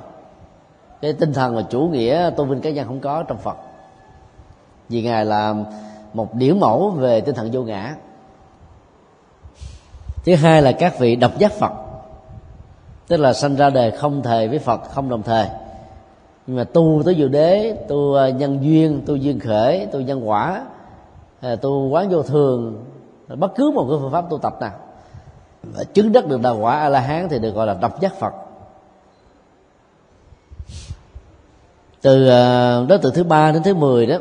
[1.01, 3.57] Cái tinh thần và chủ nghĩa tôn vinh cá nhân không có trong phật.
[4.89, 5.55] Vì ngài là
[6.13, 7.95] một điển mẫu về tinh thần vô ngã.
[10.25, 11.82] Thứ hai là các vị độc giác phật
[13.13, 15.49] tức là sanh ra đời không thề với phật, không đồng thề
[16.47, 20.29] nhưng mà tu tới dự đế, tu à, nhân duyên, tu duyên khởi, tu nhân
[20.29, 20.65] quả
[21.41, 22.85] à, tu quán vô thường,
[23.29, 24.73] bất cứ một cái phương pháp tu tập nào.
[25.95, 28.33] Chứng đắc được đạo quả a la hán thì được gọi là độc giác phật.
[32.03, 34.17] Từ à, đó từ thứ ba đến thứ 10 đó,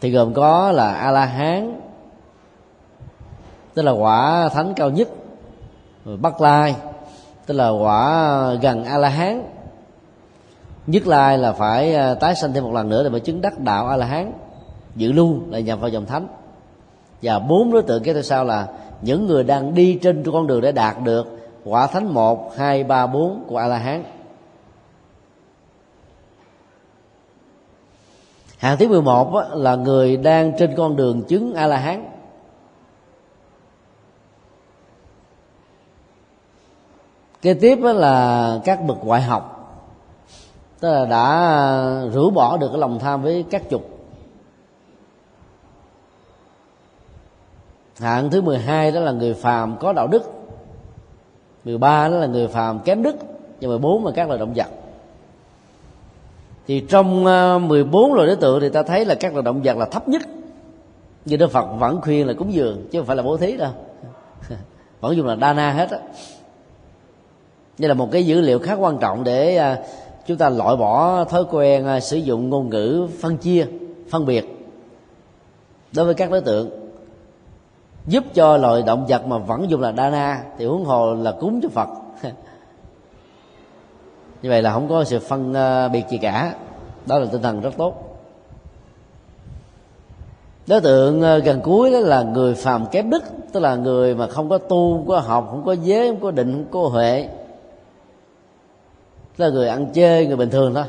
[0.00, 1.80] thì gồm có là a la hán
[3.74, 5.08] tức là quả thánh cao nhất
[6.04, 6.74] rồi bắc lai
[7.48, 9.42] tức là quả gần a la hán
[10.86, 13.58] nhất lai là phải à, tái sanh thêm một lần nữa để mà chứng đắc
[13.58, 14.32] đạo a la hán
[14.96, 16.26] giữ lưu là nhập vào dòng thánh.
[17.22, 18.68] Và bốn đối tượng kế theo sau là
[19.02, 21.26] những người đang đi trên con đường để đạt được
[21.64, 24.04] quả thánh một hai ba bốn của a la hán
[28.58, 32.17] hạng thứ 11 á, là người đang trên con đường chứng a la hán
[37.42, 39.54] kế tiếp là các bậc ngoại học.
[40.80, 43.98] Tức là đã rũ bỏ được cái lòng tham với các dục.
[47.98, 50.22] Hạng thứ 12 đó là người phàm có đạo đức.
[51.64, 53.16] 13 đó là người phàm kém đức.
[53.60, 54.68] Và 14 là các loài động vật.
[56.66, 57.24] Thì trong
[57.68, 60.08] 14 ờ, loài đối tượng thì ta thấy là các loài động vật là thấp
[60.08, 60.22] nhất.
[61.24, 63.70] Như Đức Phật vẫn khuyên là cúng dường chứ không phải là bố thí đâu.
[65.00, 65.98] Vẫn dùng là đa na hết á
[67.78, 69.78] đây là một cái dữ liệu khá quan trọng để à,
[70.26, 73.66] chúng ta loại bỏ thói quen à, sử dụng ngôn ngữ phân chia,
[74.10, 74.58] phân biệt
[75.92, 76.70] đối với các đối tượng,
[78.06, 81.32] giúp cho loài động vật mà vẫn dùng là đa na thì huống hồ là
[81.32, 81.88] cúng cho phật.
[84.42, 86.54] Như vậy là không có sự phân à, biệt gì cả.
[87.06, 88.04] Đó là tinh thần rất tốt.
[90.66, 94.48] Đối tượng gần cuối đó là người phàm kém đức, tức là người mà không
[94.48, 97.28] có tu, không có học, không có giới, không có định, không có huệ
[99.38, 100.84] tức là người ăn chơi, người bình thường thôi.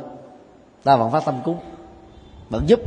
[0.84, 1.58] Ta vẫn phát tâm cúng,
[2.50, 2.80] vẫn giúp.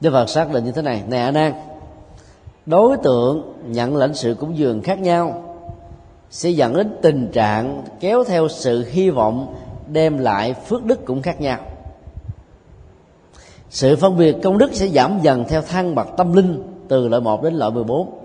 [0.00, 1.02] Đức Phật xác định như thế này.
[1.08, 1.52] Này A Nan,
[2.66, 5.42] Đối tượng nhận lãnh sự cúng dường khác nhau
[6.30, 9.54] Sẽ dẫn đến tình trạng kéo theo sự hy vọng
[9.92, 11.58] Đem lại phước đức cũng khác nhau.
[13.70, 17.22] Sự phân biệt công đức sẽ giảm dần theo thăng bậc tâm linh Từ loại
[17.22, 18.15] 1 đến loại 14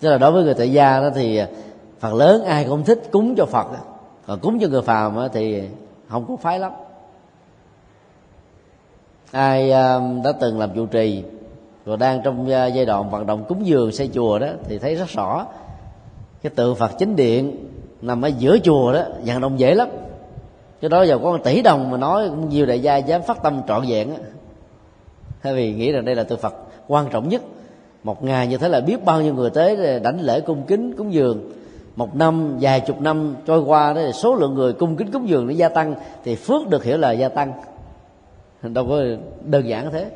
[0.00, 1.40] Tức là đối với người tại gia đó thì
[2.00, 3.66] Phần lớn ai cũng thích cúng cho Phật.
[4.26, 5.62] Còn cúng cho người phàm thì
[6.08, 6.72] không có phái lắm.
[9.30, 11.22] Ai um, đã từng làm trụ trì
[11.86, 14.94] rồi đang trong uh, giai đoạn vận động cúng dường xây chùa đó thì thấy
[14.94, 15.46] rất rõ
[16.42, 17.56] cái tượng phật chính điện
[18.02, 19.88] nằm ở giữa chùa đó, vận động dễ lắm.
[20.80, 23.42] Cái đó giờ có một tỷ đồng mà nói cũng nhiều đại gia dám phát
[23.42, 24.20] tâm trọn vẹn á.
[25.42, 26.54] Thay vì nghĩ rằng đây là tượng phật
[26.88, 27.42] quan trọng nhất
[28.06, 30.96] một ngày như thế là biết bao nhiêu người tới để đảnh lễ cung kính,
[30.96, 31.52] cúng dường.
[31.96, 35.46] Một năm, vài chục năm trôi qua đó, số lượng người cung kính, cúng dường
[35.46, 37.52] nó gia tăng, thì phước được hiểu là gia tăng.
[38.62, 39.00] Đâu có
[39.44, 40.10] đơn giản thế.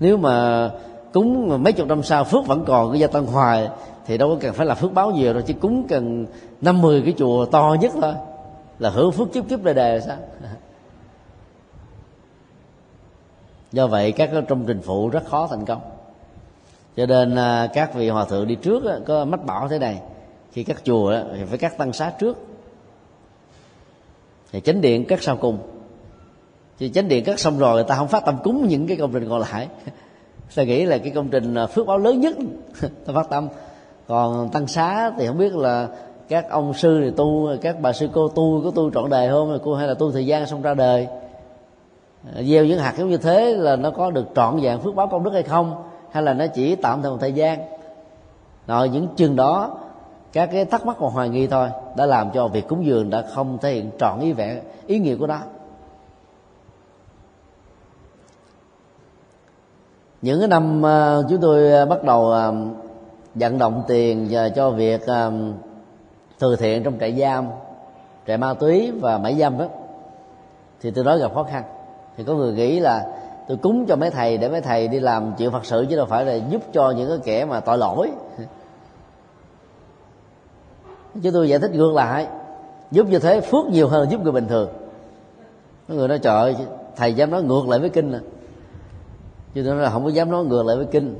[0.00, 0.70] Nếu mà
[1.12, 3.68] cúng mấy chục năm sau phước vẫn còn, cái gia tăng hoài,
[4.06, 6.26] thì đâu có cần phải là phước báo nhiều đâu, chỉ cúng cần
[6.60, 8.14] năm mười cái chùa to nhất thôi.
[8.78, 10.16] Là hưởng phước kiếp kiếp đời đời, sao?
[13.72, 15.80] Do vậy, các trong trình phụ rất khó thành công.
[16.96, 20.00] Cho nên à, các vị hòa thượng đi trước có mách bảo thế này,
[20.52, 22.36] khi các chùa thì phải cắt tăng xá trước.
[24.52, 25.58] Thì chánh điện cắt sau cùng.
[26.78, 29.12] Thì chánh điện cắt xong rồi, người ta không phát tâm cúng những cái công
[29.12, 29.68] trình còn lại.
[30.54, 32.36] Ta nghĩ là cái công trình à, phước báo lớn nhất,
[32.80, 33.48] ta phát tâm.
[34.06, 35.88] Còn tăng xá thì không biết là
[36.28, 39.58] các ông sư thì tu, các bà sư cô tu có tu trọn đời không
[39.64, 41.06] cô hay là tu thời gian xong ra đời.
[42.24, 45.06] À, gieo những hạt giống như thế là nó có được trọn vẹn phước báo
[45.06, 45.84] công đức hay không?
[46.10, 47.58] Hay là nó chỉ tạm thời một thời gian?
[48.66, 49.78] Rồi những chừng đó,
[50.32, 53.22] các cái thắc mắc và hoài nghi thôi, đã làm cho việc cúng dường đã
[53.34, 55.38] không thể hiện trọn ý vẻ, ý nghĩa của nó.
[60.22, 62.34] Những cái năm à, chúng tôi à, bắt đầu
[63.34, 65.00] vận động tiền và cho việc
[66.38, 67.46] từ thiện trong trại giam,
[68.26, 69.64] trại ma túy và mãi giam đó,
[70.80, 71.62] thì tôi nói gặp khó khăn
[72.18, 73.06] thì có người nghĩ là
[73.48, 76.06] tôi cúng cho mấy thầy để mấy thầy đi làm chuyện phật sự chứ đâu
[76.06, 78.10] phải là giúp cho những cái kẻ mà tội lỗi.
[81.22, 82.26] Chứ tôi giải thích ngược lại,
[82.90, 84.68] giúp như thế phước nhiều hơn giúp người bình thường.
[85.88, 86.56] Có người nói, trời
[86.96, 88.20] thầy dám nói ngược lại với kinh à?
[89.54, 91.18] chứ tôi nói là không có dám nói ngược lại với kinh.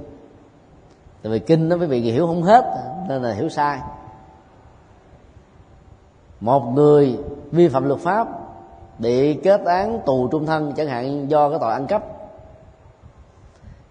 [1.23, 2.65] Tại vì kinh nó mới bị hiểu không hết,
[3.09, 3.81] nên là hiểu sai.
[6.41, 7.19] Một người
[7.51, 8.38] vi phạm luật pháp
[8.99, 12.03] bị kết án tù trung thân chẳng hạn do cái tội ăn cắp.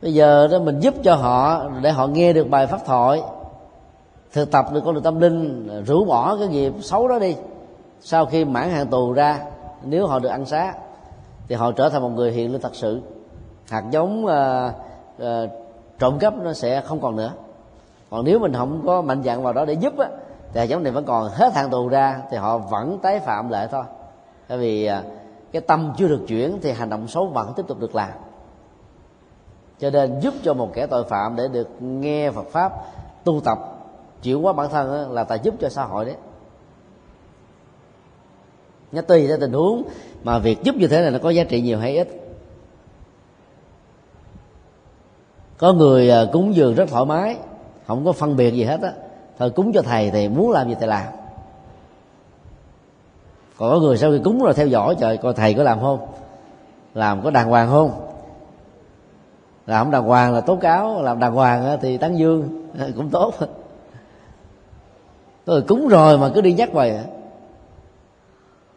[0.01, 3.21] Bây giờ đó mình giúp cho họ để họ nghe được bài pháp thoại
[4.33, 7.35] thực tập được con đường tâm linh rũ bỏ cái nghiệp xấu đó đi.
[8.01, 9.39] Sau khi mãn hạn tù ra
[9.83, 10.73] nếu họ được ăn xá
[11.47, 13.01] thì họ trở thành một người hiện lên thật sự.
[13.69, 14.31] Hạt giống uh,
[15.21, 15.49] uh,
[15.99, 17.31] trộm cắp nó sẽ không còn nữa.
[18.09, 20.07] Còn nếu mình không có mạnh dạng vào đó để giúp á
[20.53, 21.29] thì hạt giống này vẫn còn.
[21.29, 23.83] Hết hạn tù ra thì họ vẫn tái phạm lại thôi
[24.49, 25.03] bởi vì à,
[25.51, 28.11] cái tâm chưa được chuyển thì hành động xấu vẫn tiếp tục được làm.
[29.79, 32.71] Cho nên giúp cho một kẻ tội phạm để được nghe Phật pháp,
[33.23, 33.57] tu tập,
[34.23, 36.15] chuyển hóa bản thân là ta giúp cho xã hội đấy.
[38.91, 39.83] Nó tùy theo tình huống
[40.23, 42.07] mà việc giúp như thế này nó có giá trị nhiều hay ít.
[45.57, 47.37] Có người à, cúng dường rất thoải mái,
[47.87, 48.93] không có phân biệt gì hết á.
[49.39, 51.05] Thôi cúng cho thầy thì muốn làm gì thì làm
[53.57, 56.07] còn có người sau khi cúng rồi theo dõi, trời, coi thầy có làm không?
[56.93, 57.91] Làm có đàng hoàng không?
[59.67, 63.33] Làm không đàng hoàng là tố cáo, làm đàng hoàng thì tán dương, cũng tốt.
[65.45, 67.03] Tôi cúng rồi mà cứ đi nhắc hoài à.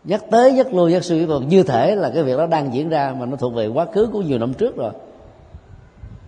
[0.04, 2.88] nhắc tới, nhắc lui, nhắc suy còn như thể là cái việc đó đang diễn
[2.88, 4.92] ra mà nó thuộc về quá khứ của nhiều năm trước rồi.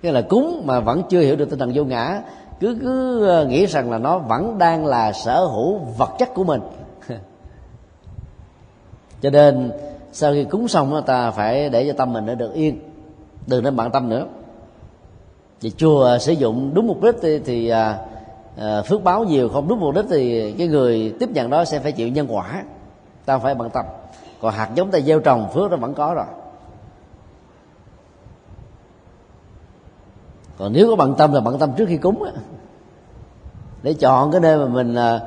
[0.03, 2.23] Cái là cúng mà vẫn chưa hiểu được tinh thần vô ngã,
[2.61, 6.45] cứ cứ ờ, nghĩ rằng là nó vẫn đang là sở hữu vật chất của
[6.45, 6.61] mình
[9.23, 9.73] cho nên
[10.13, 12.81] sau khi cúng xong ta phải để cho tâm mình nó được yên.
[13.47, 14.27] Đừng nên bận tâm nữa.
[15.61, 17.99] Thì chùa à, sử dụng đúng mục đích thì, thì à,
[18.57, 21.79] à, phước báo nhiều không đúng mục đích thì cái người tiếp nhận đó sẽ
[21.79, 22.63] phải chịu nhân quả.
[23.25, 23.85] Ta phải bận tâm.
[24.41, 26.27] Còn hạt giống ta gieo trồng phước nó vẫn có rồi.
[30.59, 32.33] Còn nếu có bận tâm là bận tâm trước khi cúng á.
[33.83, 35.21] Để chọn cái nơi mà mình à,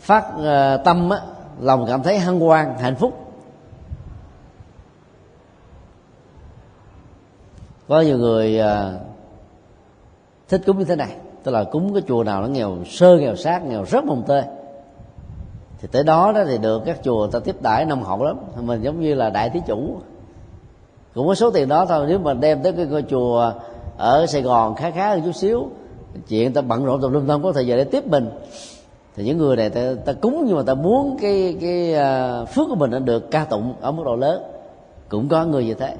[0.00, 1.20] phát à, tâm á
[1.60, 3.29] lòng cảm thấy hân hoan hạnh phúc.
[7.90, 8.92] Có nhiều người à,
[10.48, 11.16] thích cúng như thế này.
[11.42, 14.42] Tức là cúng cái chùa nào nó nghèo sơ nghèo sát nghèo rất mồng tê
[15.80, 18.36] thì tới đó đó thì được các chùa ta tiếp đãi nông hậu lắm.
[18.60, 19.96] Mình giống như là đại thí chủ.
[21.14, 22.06] Cũng có số tiền đó thôi.
[22.08, 23.52] Nếu mà đem tới cái ngôi chùa
[23.96, 25.68] ở sài gòn khá khá hơn chút xíu
[26.28, 28.30] chuyện ta bận rộn tùm lum không có thời giờ để tiếp mình.
[29.16, 31.94] Thì những người này ta, ta cúng nhưng mà ta muốn cái cái
[32.42, 34.42] uh, phước của mình nó được ca tụng ở mức độ lớn.
[35.08, 35.94] Cũng có người như thế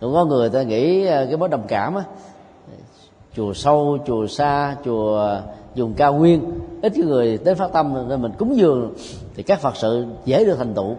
[0.00, 2.04] cũng có người ta nghĩ ờ, cái mối đồng cảm á
[3.36, 5.40] chùa sâu chùa xa chùa
[5.74, 8.94] dùng cao nguyên ít người đến phát tâm nên mình cúng dường
[9.36, 10.94] thì các phật sự dễ được thành tựu.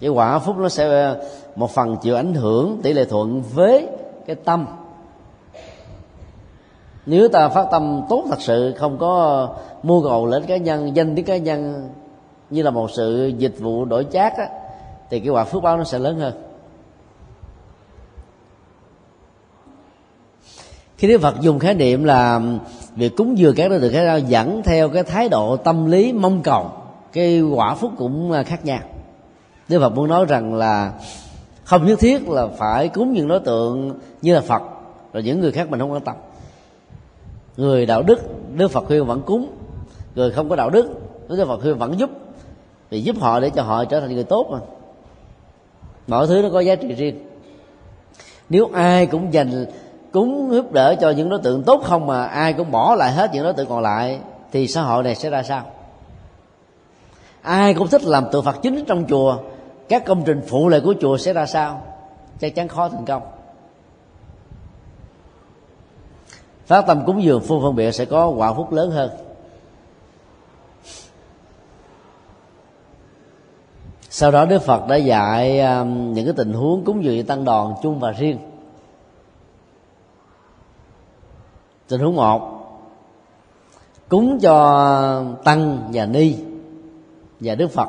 [0.00, 1.24] Cái quả phúc nó sẽ ờ,
[1.56, 3.88] một phần chịu ảnh hưởng tỷ lệ thuận với
[4.26, 4.66] cái tâm.
[7.06, 9.48] Nếu ta phát tâm tốt thật sự không có
[9.82, 11.88] mua cầu lên cá nhân danh tiếng cá nhân
[12.50, 14.48] như là một sự dịch vụ đổi chác á,
[15.10, 16.49] thì cái quả phước báo nó sẽ lớn hơn.
[21.00, 22.40] Khi đức phật dùng khái niệm là
[22.96, 26.12] việc cúng dường các đối tượng khác nhau dẫn theo cái thái độ tâm lý
[26.12, 26.70] mong cầu,
[27.12, 28.78] cái quả phúc cũng à, khác nhau.
[29.68, 30.92] Đức phật muốn nói rằng là
[31.64, 34.62] không nhất thiết là phải cúng những đối tượng như là phật,
[35.12, 36.14] rồi những người khác mình không quan tâm.
[37.56, 38.20] Người đạo đức
[38.54, 39.50] đức phật khuyên vẫn cúng.
[40.14, 40.88] Người không có đạo đức
[41.28, 42.10] đức phật khuyên vẫn giúp.
[42.90, 44.58] Thì giúp họ để cho họ trở thành người tốt mà.
[46.06, 47.26] Mọi thứ nó có giá trị riêng.
[48.48, 49.66] Nếu ai cũng dành
[50.12, 53.30] cúng giúp đỡ cho những đối tượng tốt không mà ai cũng bỏ lại hết
[53.32, 54.20] những đối tượng còn lại,
[54.52, 55.62] thì xã hội này sẽ ra sao?
[57.42, 59.38] Ai cũng thích làm tượng phật chính trong chùa,
[59.88, 61.82] các công trình phụ lệ của chùa sẽ ra sao?
[62.40, 63.22] Chắc chắn khó thành công.
[66.66, 69.10] Phát tâm cúng dường phương phân biệt sẽ có quả phúc lớn hơn.
[74.10, 77.74] Sau đó đức phật đã dạy um, những cái tình huống cúng dường tăng đoàn
[77.82, 78.38] chung và riêng.
[81.90, 82.40] Tình huống một
[84.08, 86.36] cúng cho tăng và ni
[87.40, 87.88] và đức phật.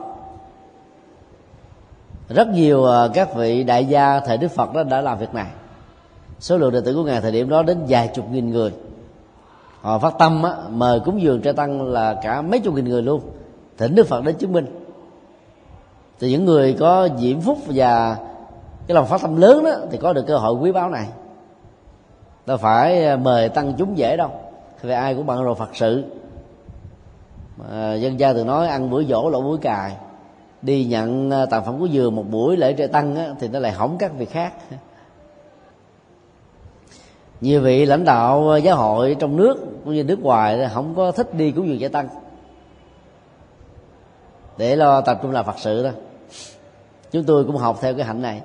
[2.29, 5.47] Rất nhiều à, các vị đại gia thời đức phật đó đã làm việc này.
[6.39, 8.73] Số lượng đệ tử của ngài thời điểm đó đến vài chục nghìn người.
[9.81, 13.01] Họ phát tâm á, mời cúng dường trai tăng là cả mấy chục nghìn người
[13.01, 13.21] luôn.
[13.77, 14.65] Thỉnh đức phật đến chứng minh.
[16.19, 18.17] Thì những người có diễm phúc và
[18.87, 21.07] cái lòng phát tâm lớn đó thì có được cơ hội quý báu này
[22.51, 24.31] đâu phải ờ, mời tăng chúng dễ đâu.
[24.81, 26.03] Vì ai cũng bận rồi phật sự.
[27.71, 29.95] À, dân gia thường nói ăn bữa dỗ lỗ bữa cài.
[30.61, 33.59] Đi nhận à, tặng phẩm của dừa một buổi lễ trời tăng á, thì nó
[33.59, 34.53] lại hỏng các việc khác.
[37.41, 41.11] Nhiều vị lãnh đạo ờ, giáo hội trong nước cũng như nước ngoài không có
[41.11, 42.07] thích đi cúng dường giải tăng.
[44.57, 45.89] Để lo tập trung làm phật sự đó
[47.11, 48.41] chúng tôi cũng học theo cái hạnh này.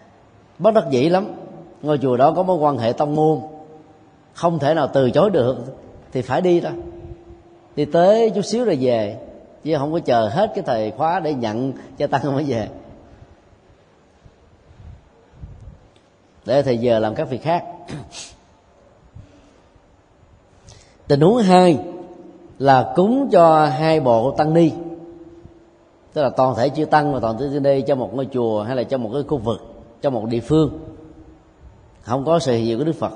[0.58, 1.45] Bất đắc dĩ lắm
[1.82, 3.40] ngôi chùa đó có mối quan hệ tông môn.
[4.32, 5.56] Không thể nào từ chối được,
[6.12, 6.72] thì phải đi thôi
[7.76, 9.18] đi tới chút xíu rồi về,
[9.64, 12.68] chứ không có chờ hết cái thời khóa để nhận cho tăng mới về.
[16.46, 17.64] Để thời giờ làm các việc khác.
[21.08, 21.78] Tình huống hai
[22.58, 24.70] là cúng cho hai bộ tăng ni.
[26.12, 28.62] Tức là toàn thể chư tăng và toàn thể chư ni cho một ngôi chùa
[28.62, 30.78] hay là cho một cái khu vực, cho một địa phương
[32.06, 33.12] không có sự hiện diện của đức phật.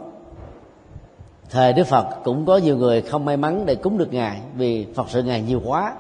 [1.51, 4.87] Thời đức phật cũng có nhiều người không may mắn để cúng được ngài vì
[4.95, 5.95] phật sự ngài nhiều quá.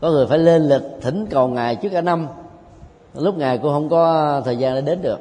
[0.00, 2.28] Có người phải lên lịch thỉnh cầu ngài trước cả năm.
[3.14, 5.20] Lúc ngài cũng không có thời gian để đến được.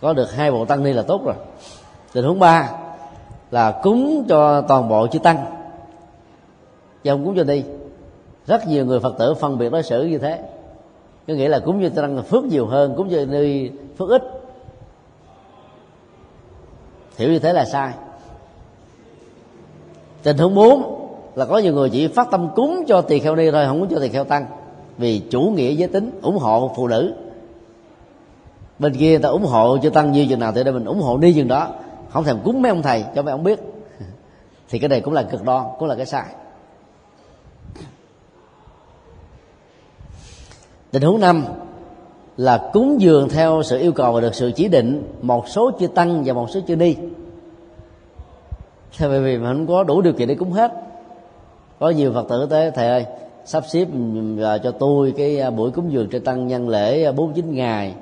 [0.00, 1.34] Có được hai bộ tăng ni là tốt rồi.
[2.12, 2.70] Tình huống ba
[3.50, 5.44] là cúng cho toàn bộ chư tăng.
[7.04, 7.64] Chứ không cúng cho đi
[8.46, 10.42] rất nhiều người phật tử phân biệt đối xử như thế.
[11.28, 14.22] Có nghĩa là cúng cho tăng phước nhiều hơn, cúng cho đi phước ít
[17.16, 17.92] hiểu như thế là sai.
[20.22, 23.50] Tình huống bốn là có nhiều người chỉ phát tâm cúng cho tỳ kheo ni
[23.50, 24.46] thôi, không muốn cho tỳ kheo tăng,
[24.98, 27.14] vì chủ nghĩa giới tính, ủng hộ phụ nữ.
[28.78, 31.00] Bên kia người ta ủng hộ cho tăng như chừng nào thì đây mình ủng
[31.00, 31.68] hộ đi chừng đó.
[32.10, 33.60] Không thèm cúng mấy ông thầy, cho mấy ông biết.
[34.68, 36.24] Thì cái này cũng là cực đoan, cũng là cái sai.
[40.90, 41.44] Tình huống năm
[42.36, 45.86] là cúng dường theo sự yêu cầu và được sự chỉ định, một số chưa
[45.86, 46.96] tăng và một số chưa đi.
[48.98, 50.72] Thế bởi vì mà không có đủ điều kiện để cúng hết.
[51.78, 53.06] Có nhiều phật tử tới, thầy ơi,
[53.44, 53.88] sắp xếp
[54.62, 57.94] cho tôi cái à, buổi cúng dường cho tăng nhân lễ à, 49 ngày,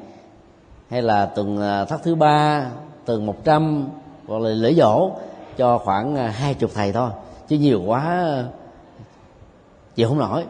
[0.88, 2.70] hay là tuần à, thất thứ ba,
[3.04, 3.88] tuần 100
[4.26, 5.10] hoặc là lễ dỗ
[5.56, 7.10] cho khoảng hai chục thầy thôi.
[7.48, 8.44] Chứ nhiều quá
[9.94, 10.44] chịu không nổi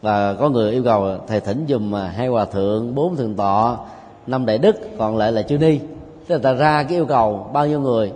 [0.00, 3.76] và có người yêu cầu thầy thỉnh dùm à, hai hòa thượng, bốn thượng tọa,
[4.26, 5.80] năm đại đức, còn lại là chưa đi
[6.28, 8.12] tức là ta ra cái yêu cầu bao nhiêu người?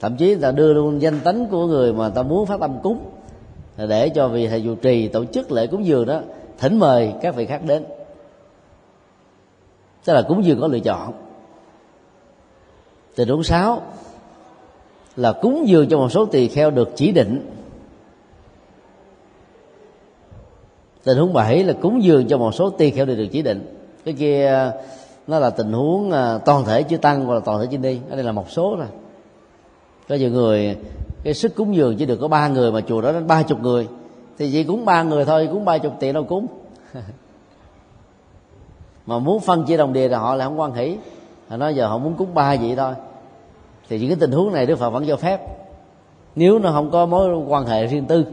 [0.00, 2.98] Thậm chí ta đưa luôn danh tánh của người mà ta muốn phát tâm cúng.
[3.76, 6.20] Để cho vị thầy chủ trì, tổ chức lễ cúng dường đó,
[6.58, 7.84] thỉnh mời các vị khác đến.
[10.04, 11.12] Tức là cúng dường có lựa chọn.
[13.16, 13.82] Tình huống sáu
[15.16, 17.50] là cúng dường cho một số tỳ kheo được chỉ định.
[21.04, 23.76] Tình huống bảy là cúng dường cho một số tỳ kheo được chỉ định.
[24.04, 24.72] Cái kia ờ,
[25.26, 28.00] nó là tình huống ờ, toàn thể chưa tăng hoặc là toàn thể chưa đi
[28.10, 28.88] ở đây là một số rồi
[30.08, 30.76] có nhiều người,
[31.24, 33.60] cái sức cúng dường chỉ được có ba người mà chùa đó đến ba chục
[33.60, 33.88] người.
[34.38, 36.46] Thì chỉ cúng ba người thôi, cúng ba chục tiền đâu cúng.
[39.06, 40.96] Mà muốn phân chia đồng đề là họ lại không quan hỷ.
[41.48, 42.94] Họ nói giờ họ muốn cúng ba vậy thôi.
[43.88, 45.40] Thì những cái tình huống này đức phật vẫn cho phép.
[46.36, 48.24] Nếu nó không có mối quan hệ riêng tư,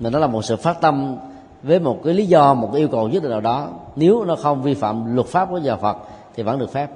[0.00, 1.16] mà nó là một sự phát tâm
[1.64, 3.68] với một cái lý do, một cái yêu cầu nhất định nào đó.
[3.96, 5.96] Nếu nó không vi phạm luật pháp của nhà phật,
[6.34, 6.90] thì vẫn được phép.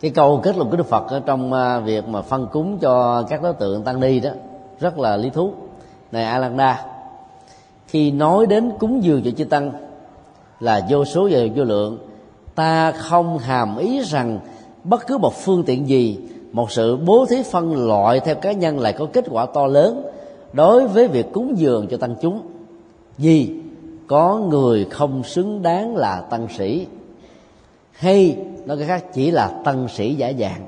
[0.00, 3.22] Cái câu kết luận của đức phật ở trong à, việc mà phân cúng cho
[3.22, 4.30] các đối tượng tăng ni đó,
[4.80, 5.52] rất là lý thú.
[6.12, 6.84] Này alanda
[7.86, 9.72] khi nói đến cúng dường cho chư tăng
[10.60, 11.98] là vô số và vô lượng,
[12.54, 14.38] ta không hàm ý rằng
[14.84, 16.18] bất cứ một phương tiện gì,
[16.52, 20.11] một sự bố thí phân loại theo cá nhân lại có kết quả to lớn
[20.52, 22.42] đối với việc cúng dường cho tăng chúng,
[23.18, 23.60] vì
[24.06, 26.86] có người không xứng đáng là tăng sĩ,
[27.92, 28.36] hay
[28.66, 30.66] nói cái khác chỉ là tăng sĩ giả dạng.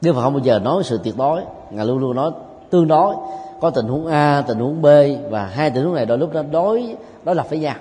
[0.00, 2.30] Nếu mà không bao giờ nói sự tuyệt đối, ngài luôn luôn nói
[2.70, 3.14] tương đối,
[3.60, 4.86] có tình huống a, tình huống b,
[5.30, 7.74] và hai tình huống này đôi lúc nó đối đối lập với nhau.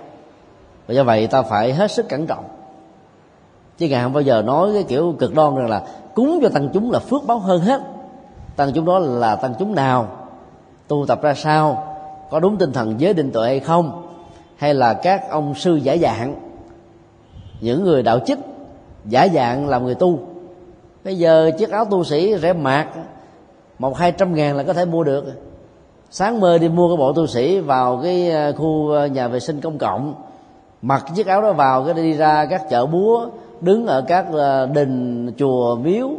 [0.87, 2.43] Và do vậy ta phải hết sức cẩn trọng.
[3.77, 6.69] Chứ ngài không bao giờ nói cái kiểu cực đoan rằng là cúng cho tăng
[6.73, 7.81] chúng là phước báo hơn hết.
[8.55, 10.07] Tăng chúng đó là tăng chúng nào
[10.87, 11.95] tu tập ra sao?
[12.29, 14.03] Có đúng tinh thần giới định tuệ hay không?
[14.55, 16.35] Hay là các ông sư giả dạng?
[17.61, 18.39] Những người đạo chích
[19.05, 20.19] giả dạng làm người tu.
[21.03, 22.87] Bây giờ chiếc áo tu sĩ rẻ mạt,
[23.79, 25.25] một hai trăm ngàn là có thể mua được.
[26.09, 29.39] Sáng mơ đi mua cái bộ tu sĩ vào cái ờ, khu ờ, nhà vệ
[29.39, 30.13] sinh công cộng,
[30.81, 33.27] mặc chiếc áo đó vào cái đi ra các chợ búa,
[33.61, 36.09] đứng ở các ờ, đình chùa miếu,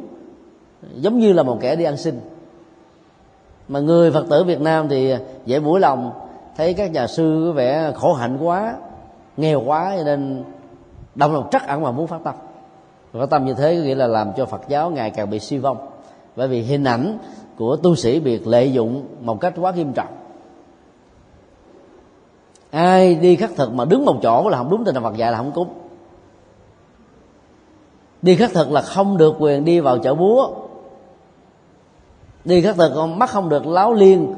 [0.95, 2.21] giống như là một kẻ đi ăn xin
[3.69, 5.15] mà người phật tử việt nam thì
[5.47, 6.11] dễ mũi lòng,
[6.57, 8.75] thấy các nhà sư có vẻ khổ hạnh quá,
[9.37, 10.45] nghèo quá, cho nên
[11.15, 12.35] động lòng trắc ẩn mà muốn phát tâm.
[13.13, 15.59] Phát tâm như thế có nghĩa là làm cho phật giáo ngày càng bị suy
[15.59, 15.77] vong.
[16.37, 17.19] Bởi vì hình ảnh
[17.57, 20.15] của tu sĩ bị lợi dụng một cách quá nghiêm trọng.
[22.71, 25.33] Ai đi khắc thực mà đứng một chỗ là không đúng tinh thần Phật dạy
[25.33, 25.69] là không cúng
[28.23, 30.51] đi khắc thực là không được quyền đi vào chợ búa
[32.45, 34.35] đi khất thực con mắt không được láo liên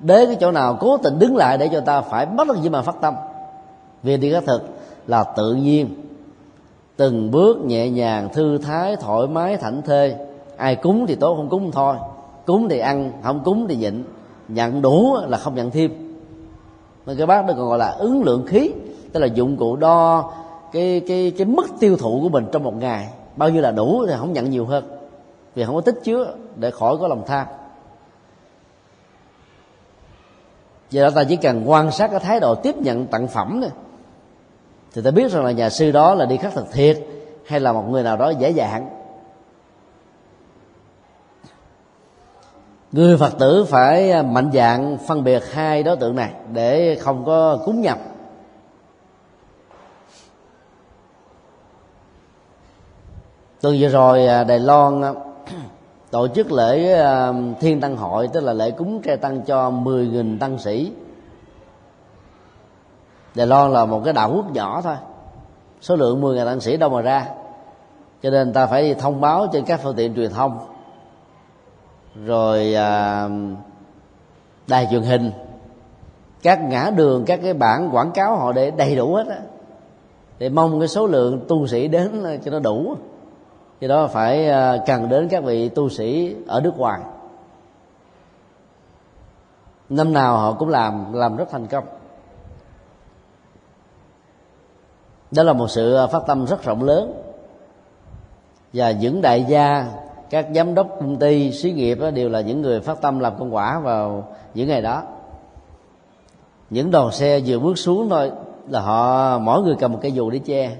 [0.00, 2.68] đến cái chỗ nào cố tình đứng lại để cho ta phải mất được gì
[2.68, 3.14] mà phát tâm.
[4.02, 4.62] Vì đi khất thực
[5.06, 5.88] là tự nhiên.
[6.96, 10.14] Từng bước nhẹ nhàng, thư thái, thoải mái, thảnh thơi
[10.56, 11.96] ai cúng thì tốt, không cúng thôi.
[12.46, 14.04] Cúng thì ăn, không cúng thì nhịn.
[14.48, 16.16] Nhận đủ là không nhận thêm.
[17.06, 18.70] Nên cái bác đó còn gọi là ứng lượng khí.
[19.12, 20.32] Tức là dụng cụ đo
[20.72, 23.08] cái cái cái mức tiêu thụ của mình trong một ngày.
[23.36, 24.84] Bao nhiêu là đủ thì không nhận nhiều hơn
[25.60, 27.46] thì không có tích chứa để khỏi có lòng tham.
[30.92, 33.70] Vậy đó ta chỉ cần quan sát cái thái độ tiếp nhận tặng phẩm này
[34.92, 36.98] thì ta biết rằng là nhà sư đó là đi khắc thực thiệt
[37.46, 38.88] hay là một người nào đó dễ dàng.
[42.92, 47.58] Người phật tử phải mạnh dạng phân biệt hai đối tượng này để không có
[47.64, 47.98] cúng nhập.
[53.60, 55.12] Tuần vừa rồi à, đài loan à,
[56.10, 60.38] tổ chức lễ um, thiên tăng hội tức là lễ cúng tre tăng cho 10.000
[60.38, 60.92] tăng sĩ.
[63.34, 64.96] Đài Loan là một cái đạo quốc nhỏ thôi.
[65.80, 67.26] Số lượng 10.000 tăng sĩ đâu mà ra.
[68.22, 70.58] Cho nên ta phải thông báo trên các phương tiện truyền thông.
[72.24, 73.28] Rồi à,
[74.66, 75.32] đài truyền hình.
[76.42, 79.38] Các ngã đường các cái bản quảng cáo họ để đầy đủ hết á.
[80.38, 82.96] Để mong cái số lượng tu sĩ đến cho nó đủ
[83.80, 87.00] do đó phải ờ, cần đến các vị tu sĩ ở nước ngoài.
[89.88, 91.84] Năm nào họ cũng làm làm rất thành công.
[95.30, 97.22] Đó là một sự ờ, phát tâm rất rộng lớn.
[98.72, 99.86] Và những đại gia,
[100.30, 103.54] các giám đốc, công ty, xí nghiệp đều là những người phát tâm làm công
[103.54, 105.02] quả vào những ngày đó.
[106.70, 108.32] Những đoàn xe vừa bước xuống thôi
[108.68, 110.76] là họ, mỗi người cầm một cây dù để che,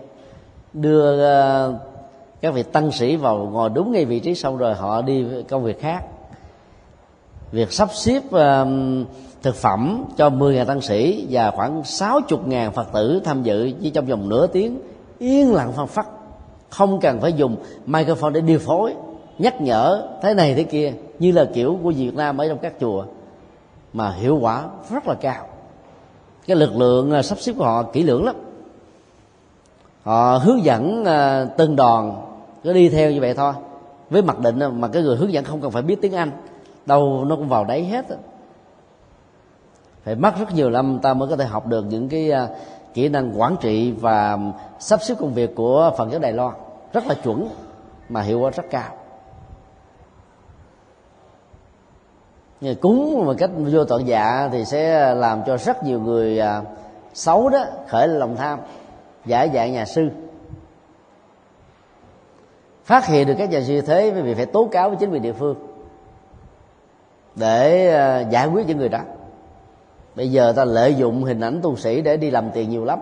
[0.72, 1.74] đưa ờ,
[2.40, 5.64] các vị tăng sĩ vào ngồi đúng ngay vị trí xong rồi họ đi công
[5.64, 6.04] việc khác.
[7.52, 8.68] Việc sắp xếp uh,
[9.42, 14.06] thực phẩm cho 10.000 tăng sĩ và khoảng 60.000 Phật tử tham dự chỉ trong
[14.06, 14.80] vòng nửa tiếng
[15.18, 16.06] yên lặng phân phát
[16.70, 18.94] không cần phải dùng microphone để điều phối
[19.38, 22.72] nhắc nhở thế này thế kia như là kiểu của Việt Nam ở trong các
[22.80, 23.04] chùa
[23.92, 25.46] mà hiệu quả rất là cao.
[26.46, 28.36] Cái lực lượng ờ, sắp xếp của họ kỹ lưỡng lắm.
[30.02, 32.29] Họ hướng dẫn ờ, từng đoàn
[32.62, 33.52] cứ đi theo như vậy thôi.
[34.10, 36.30] Với mặc định mà cái người hướng dẫn không cần phải biết tiếng anh,
[36.86, 38.06] đâu nó cũng vào đấy hết
[40.04, 42.48] phải mất rất nhiều năm ta mới có thể học được những cái à,
[42.94, 44.38] kỹ năng quản trị và
[44.78, 46.54] sắp xếp công việc của phần giáo đài loan.
[46.92, 47.48] Rất là chuẩn,
[48.08, 48.92] mà hiệu quả rất cao.
[52.60, 56.62] Người cúng một cách vô tận dạ thì sẽ làm cho rất nhiều người à,
[57.14, 58.58] xấu đó, khởi lòng tham
[59.26, 60.08] giả dạng nhà sư
[62.84, 65.32] phát hiện được các nhà sư thế vì phải tố cáo với chính quyền địa
[65.32, 65.56] phương
[67.36, 69.00] để ờ, giải quyết những người đó.
[70.16, 73.00] Bây giờ ta lợi dụng hình ảnh tu sĩ để đi làm tiền nhiều lắm.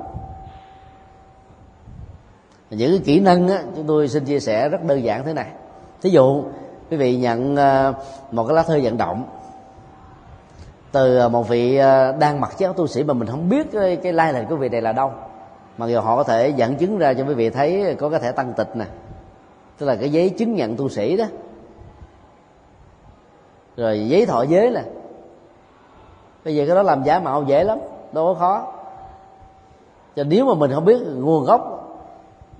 [2.70, 5.46] Những cái kỹ năng á, chúng tôi xin chia sẻ rất đơn giản thế này.
[6.02, 6.44] Thí dụ
[6.90, 7.92] quý vị nhận ờ,
[8.32, 9.24] một cái lá thư vận động
[10.92, 11.78] từ ờ, một vị
[12.18, 14.56] đang mặc chiếc áo tu sĩ mà mình không biết cái, cái lai lịch của
[14.56, 15.12] vị này là đâu
[15.78, 18.32] mà giờ họ có thể dẫn chứng ra cho quý vị thấy có cái thẻ
[18.32, 18.84] tăng tịch nè
[19.78, 21.24] tức là cái giấy chứng nhận tu sĩ đó.
[23.76, 24.82] Rồi giấy thọ giới nè.
[26.44, 27.78] Bây giờ cái đó làm giả mạo dễ lắm
[28.12, 28.72] đâu có khó.
[30.16, 31.84] Cho nếu mà mình không biết nguồn gốc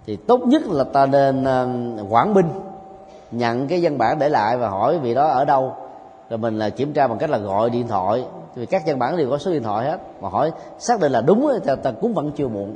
[0.07, 1.69] thì tốt nhất là ta nên ờ,
[2.11, 2.47] quảng binh
[3.31, 5.77] nhận cái văn bản để lại và hỏi vị đó ở đâu.
[6.31, 8.25] Rồi mình là kiểm tra bằng cách là gọi điện thoại.
[8.55, 9.99] Vì các văn bản đều có số điện thoại hết.
[10.21, 12.75] Mà hỏi xác định là đúng thì ta, ta cúng vẫn chưa muộn.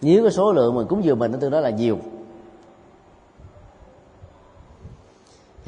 [0.00, 1.98] Nếu cái số lượng mình cúng dường mình nó tương đối là nhiều.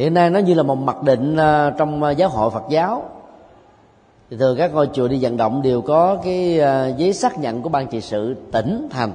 [0.00, 3.02] Hiện nay nó như là một mặc định à, trong à, giáo hội phật giáo.
[4.30, 7.62] Thì thường các ngôi chùa đi vận động đều có cái à, giấy xác nhận
[7.62, 9.12] của ban trị sự tỉnh thành.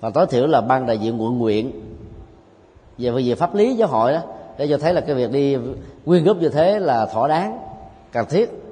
[0.00, 1.70] Và tối thiểu là ban đại diện quận nguyện
[2.98, 4.20] về về pháp lý giáo hội đó
[4.58, 5.56] để cho thấy là cái việc đi
[6.06, 7.58] quyên góp như thế là thỏa đáng
[8.12, 8.62] cần thiết.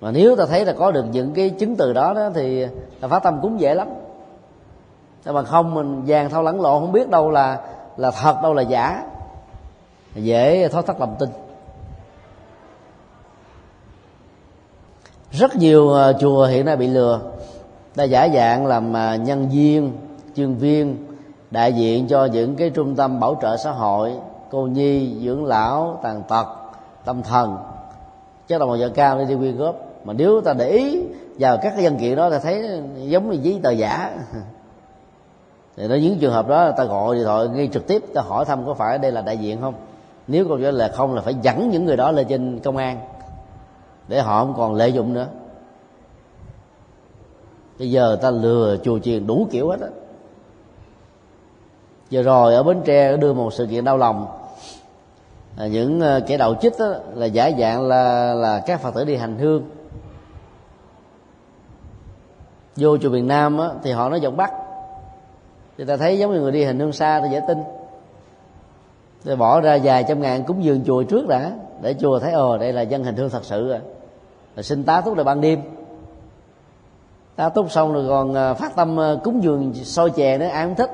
[0.00, 2.66] Mà nếu ta thấy là có được những cái chứng từ đó, đó thì
[3.00, 3.88] ta phát tâm cúng dễ lắm.
[5.24, 7.60] Nhưng mà không mình vàng thâu lẫn lộn không biết đâu là
[7.96, 9.04] là thật đâu là giả
[10.14, 11.28] dễ thoát thắt lòng tin.
[15.30, 17.20] Rất nhiều ờ, chùa hiện nay bị lừa.
[17.94, 19.92] Đã giả dạng làm ờ, nhân viên,
[20.36, 21.06] chuyên viên,
[21.50, 24.12] đại diện cho những cái trung tâm bảo trợ xã hội,
[24.50, 26.46] cô nhi, dưỡng lão, tàn tật,
[27.04, 27.56] tâm thần.
[28.48, 29.76] Chắc là một giờ cao để đi quyên góp.
[30.04, 31.02] Mà nếu ta để ý
[31.38, 34.16] vào các cái văn kiện đó, ta thấy giống như giấy tờ giả.
[35.76, 38.44] Thì nó những trường hợp đó, ta gọi điện thoại ngay trực tiếp, ta hỏi
[38.44, 39.74] thăm có phải đây là đại diện không?
[40.26, 42.76] Nếu câu trả lời là không là phải dẫn những người đó lên trên công
[42.76, 43.00] an
[44.08, 45.26] để họ không còn lợi dụng nữa.
[47.78, 49.88] Bây giờ ta lừa chùa chiền đủ kiểu hết á.
[52.10, 54.26] Giờ rồi ở bến tre đưa một sự kiện đau lòng.
[55.56, 59.04] À, những ờ, kẻ đạo chích đó, là giả dạng là là các phật tử
[59.04, 59.70] đi hành hương.
[62.76, 64.52] Vô chùa miền nam á, thì họ nói giọng bắc.
[65.78, 67.58] Thì ta thấy giống như người đi hành hương xa ta dễ tin
[69.24, 72.58] thì bỏ ra vài trăm ngàn cúng dường chùa trước đã để chùa thấy ồ
[72.58, 73.80] đây là dân hình thương thật sự rồi.
[74.56, 75.60] Là xin tá túc là ban đêm.
[77.36, 80.66] Tá túc xong rồi còn à, phát tâm à, cúng dường soi chè nữa ai
[80.66, 80.90] cũng thích.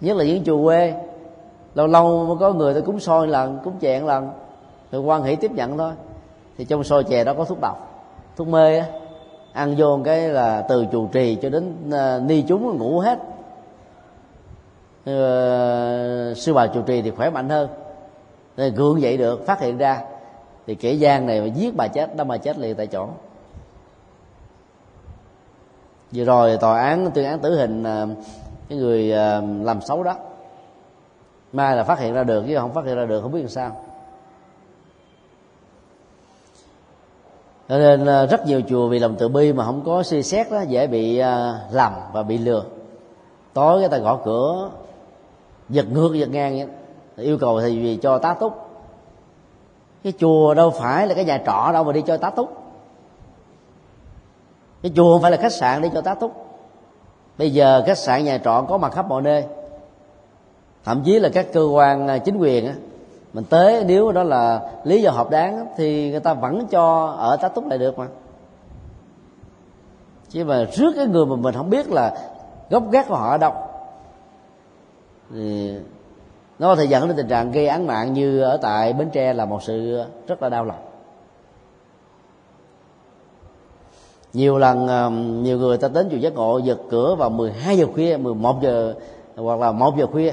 [0.00, 0.94] Nhất là những chùa quê.
[1.74, 4.30] Lâu lâu mới có người ta cúng soi lần cúng chè lần.
[4.92, 5.92] Rồi quan hỷ tiếp nhận thôi.
[6.58, 8.04] Thì trong soi chè đó có thuốc độc
[8.36, 8.86] thuốc mê á.
[9.52, 13.18] Ăn vô cái là từ chủ trì cho đến uh, ni chúng ngủ hết
[15.10, 17.68] uh, sư bà chủ trì thì khỏe mạnh hơn.
[18.56, 20.02] Nên gượng dậy được phát hiện ra.
[20.66, 23.08] Thì kẻ gian này mà giết bà chết đâm bà chết liền tại chỗ.
[26.12, 28.08] Vừa rồi tòa án tuyên án tử hình uh,
[28.68, 30.14] cái người uh, làm xấu đó.
[31.52, 33.48] Mai là phát hiện ra được chứ không phát hiện ra được không biết làm
[33.48, 33.76] sao.
[37.68, 40.60] Cho nên rất nhiều chùa vì lòng từ bi mà không có suy xét đó
[40.60, 41.22] dễ bị
[41.70, 42.64] lầm và bị lừa.
[43.52, 44.70] Tối người ta gõ cửa
[45.68, 46.66] giật ngược, giật ngang vậy.
[47.16, 48.52] Yêu cầu thì vì cho tá túc.
[50.04, 52.62] Cái chùa đâu phải là cái nhà trọ đâu mà đi cho tá túc.
[54.82, 56.32] Cái chùa không phải là khách sạn đi cho tá túc.
[57.38, 59.44] Bây giờ khách sạn nhà trọ có mặt khắp mọi nơi.
[60.84, 62.72] Thậm chí là các cơ quan à, chính quyền
[63.32, 67.36] mình tới nếu đó là lý do hợp đáng thì người ta vẫn cho ở
[67.36, 68.06] tá túc lại được mà.
[70.28, 72.18] Chứ mà trước cái người mà mình không biết là
[72.70, 73.52] gốc gác của họ ở đâu
[75.34, 75.74] thì
[76.58, 79.32] nó có thể dẫn đến tình trạng gây án mạng như ở tại bến tre
[79.32, 80.86] là một sự rất là đau lòng.
[84.32, 84.86] Nhiều lần
[85.42, 88.94] nhiều người ta đến chùa giác ngộ giật cửa vào 12 giờ khuya 11 giờ,
[89.36, 90.32] hoặc là một giờ khuya.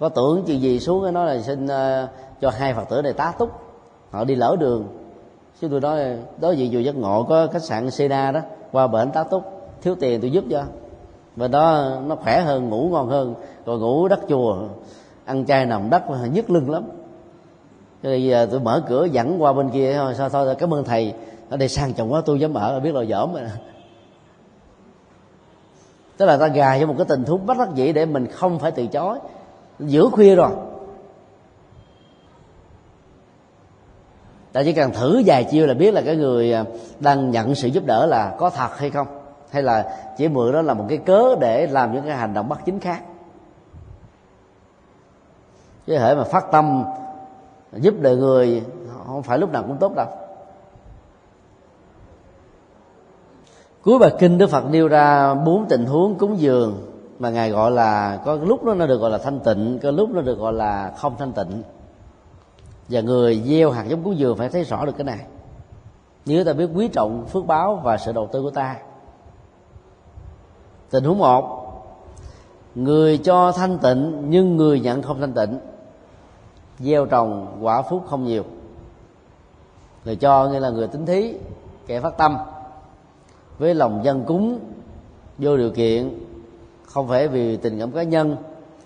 [0.00, 2.08] Có tưởng chuyện gì xuống nói là xin ờ,
[2.40, 3.50] cho hai phật tử này tá túc.
[4.10, 4.84] Họ đi lỡ đường.
[5.60, 6.00] Chứ tôi nói
[6.40, 8.40] đó gì chùa giác ngộ có khách sạn Sena đó,
[8.72, 9.42] qua bệnh tá túc.
[9.82, 10.62] Thiếu tiền tôi giúp cho.
[11.36, 13.34] Và đó, nó khỏe hơn, ngủ ngon hơn
[13.68, 14.58] rồi ngủ đất chùa,
[15.24, 16.02] ăn chay nằm đất
[16.32, 16.82] nhức lưng lắm.
[18.02, 20.84] Cho nên giờ tôi mở cửa dẫn qua bên kia, thôi, sao thôi cảm ơn
[20.84, 21.14] thầy.
[21.50, 23.42] Ở đây sang trọng quá, tôi dám ở, biết là dởm rồi
[26.18, 28.58] tức là ta gài cho một cái tình huống bất đắc dĩ để mình không
[28.58, 29.18] phải từ chối.
[29.78, 30.50] Giữa khuya rồi.
[34.52, 36.64] Ta chỉ cần thử vài chiêu là biết là cái người à,
[37.00, 39.06] đang nhận sự giúp đỡ là có thật hay không?
[39.50, 42.48] Hay là chỉ mượn đó là một cái cớ để làm những cái hành động
[42.48, 43.02] bất chính khác?
[45.88, 46.84] Chứ hệ mà phát tâm,
[47.72, 48.62] giúp đời người,
[49.06, 50.06] không phải lúc nào cũng tốt đâu.
[53.82, 57.70] Cuối bài kinh đức phật nêu ra bốn tình huống cúng dường mà ngài gọi
[57.70, 60.52] là, có lúc đó nó được gọi là thanh tịnh, có lúc nó được gọi
[60.52, 61.62] là không thanh tịnh.
[62.88, 65.20] Và người gieo hạt giống cúng dường phải thấy rõ được cái này.
[66.26, 68.76] Nếu ta biết, quý trọng phước báo và sự đầu tư của ta.
[70.90, 71.64] Tình huống một,
[72.74, 75.58] người cho thanh tịnh nhưng người nhận không thanh tịnh
[76.78, 78.44] gieo trồng quả phúc không nhiều.
[80.04, 81.34] Người cho nghĩa là người tính thí,
[81.86, 82.36] kẻ phát tâm.
[83.58, 84.58] Với lòng dân cúng,
[85.38, 86.18] vô điều kiện,
[86.86, 88.36] không phải vì tình cảm cá nhân,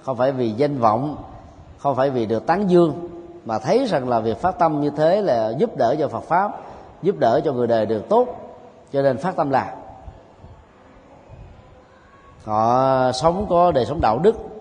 [0.03, 1.17] không phải vì danh vọng,
[1.79, 3.09] không phải vì được tán dương,
[3.45, 6.61] mà thấy rằng là việc phát tâm như thế là giúp đỡ cho Phật pháp,
[7.03, 8.29] giúp đỡ cho người đời được tốt,
[8.93, 9.67] cho nên phát tâm làm.
[12.45, 14.52] Họ sống có đời sống đạo đức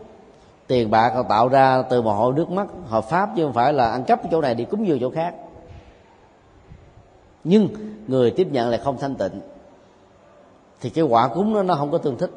[0.72, 3.74] tiền bạc họ tạo ra từ một hôi nước mắt hợp pháp chứ không phải
[3.74, 5.36] là ăn cắp chỗ này đi cúng dường chỗ khác.
[7.44, 7.68] Nhưng
[8.08, 9.42] người tiếp nhận lại không thanh tịnh
[10.82, 12.32] thì cái quả cúng nó nó không có tương thích.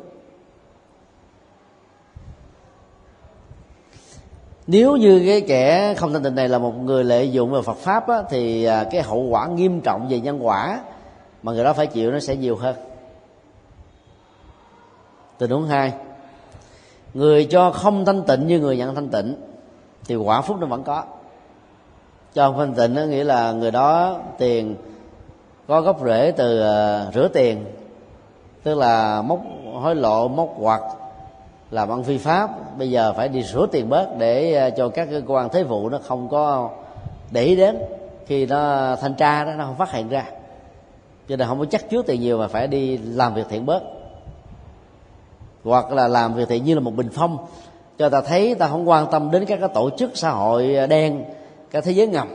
[4.66, 7.76] Nếu như cái kẻ không thanh tịnh này là một người lợi dụng về Phật
[7.76, 10.80] pháp á, thì à, cái hậu quả nghiêm trọng về nhân quả
[11.42, 12.76] mà người đó phải chịu nó sẽ nhiều hơn.
[15.38, 15.92] Tình huống hai
[17.14, 19.34] người cho không thanh tịnh như người nhận thanh tịnh
[20.06, 21.04] thì quả phúc nó vẫn có.
[22.34, 24.76] Cho không thanh tịnh nó nghĩa là người đó tiền
[25.68, 27.64] có gốc rễ từ uh, rửa tiền.
[28.62, 29.40] Tức là móc
[29.74, 30.82] hối lộ móc hoặc
[31.70, 32.50] làm ăn phi pháp.
[32.78, 35.88] Bây giờ phải đi rửa tiền bớt để uh, cho các cơ quan thế vụ
[35.88, 36.70] nó không có
[37.30, 37.78] để ý đến.
[38.26, 40.24] Khi nó thanh tra đó nó không phát hiện ra.
[41.28, 43.82] Cho nên không có chắc chứa tiền nhiều mà phải đi làm việc thiện bớt
[45.64, 47.38] hoặc là làm việc thiện như là một bình phong.
[47.98, 51.24] Cho ta thấy ta không quan tâm đến các cái tổ chức xã hội đen
[51.70, 52.28] cái thế giới ngầm.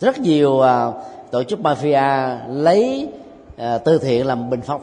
[0.00, 0.94] Rất nhiều uh,
[1.30, 3.08] tổ chức mafia lấy
[3.54, 4.82] uh, từ thiện làm bình phong.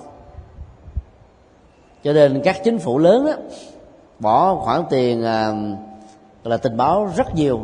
[2.03, 3.33] Cho nên các chính phủ lớn đó,
[4.19, 5.77] bỏ khoản tiền uh,
[6.47, 7.59] là tình báo rất nhiều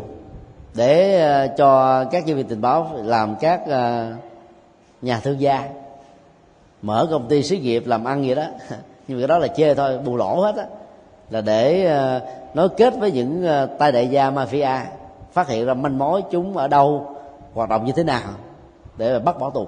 [0.73, 4.15] để uh, cho các nhân viên tình báo làm các uh,
[5.01, 5.69] nhà thương gia
[6.81, 8.45] mở công ty xí nghiệp làm ăn vậy đó.
[9.07, 10.65] nhưng mà cái đó là chê thôi, bù lỗ hết á.
[11.29, 12.21] Là để ờ,
[12.53, 14.79] nói kết với những ờ, tay đại gia mafia,
[15.33, 17.15] phát hiện ra manh mối chúng ở đâu,
[17.53, 18.29] hoạt động như thế nào,
[18.97, 19.67] để mà bắt bỏ tù.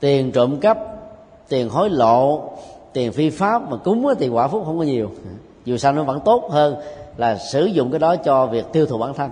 [0.00, 0.78] Tiền trộm cắp,
[1.48, 2.50] tiền hối lộ,
[2.92, 5.10] tiền phi pháp mà cúng thì quả phúc không có nhiều.
[5.64, 6.76] Dù sao nó vẫn tốt hơn
[7.16, 9.30] là sử dụng cái đó cho việc tiêu thụ bản thân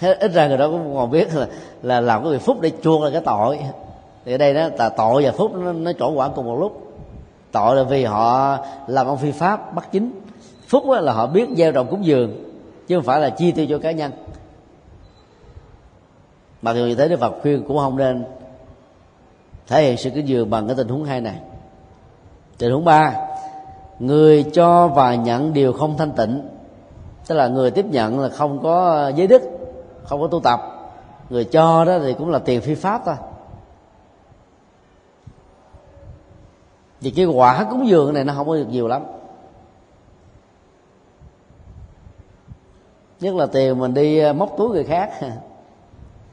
[0.00, 1.46] ít ra người đó cũng còn biết là,
[1.82, 3.58] là làm cái việc phúc để chuông là cái tội.
[4.24, 6.92] Thì ở đây đó là tội và phúc nó, nó trổ quả cùng một lúc.
[7.52, 10.12] Tội là vì họ làm ông phi pháp bắt chính.
[10.68, 12.44] Phúc là họ biết gieo trồng cúng dường
[12.88, 14.12] chứ không phải là chi tiêu cho cá nhân.
[16.62, 18.24] Mặc dù như thế đức phật khuyên cũng không nên
[19.66, 21.36] thể hiện sự kính dường bằng cái tình huống hai này.
[22.58, 23.14] Tình huống ba
[23.98, 26.48] người cho và nhận điều không thanh tịnh.
[27.26, 29.42] Tức là người tiếp nhận là không có giới đức
[30.08, 30.60] không có tu tập.
[31.30, 33.14] Người cho đó thì cũng là tiền phi pháp thôi.
[37.00, 39.02] Vì cái quả cúng dường này nó không có được nhiều lắm.
[43.20, 45.10] Nhất là tiền mình đi ờ, móc túi người khác.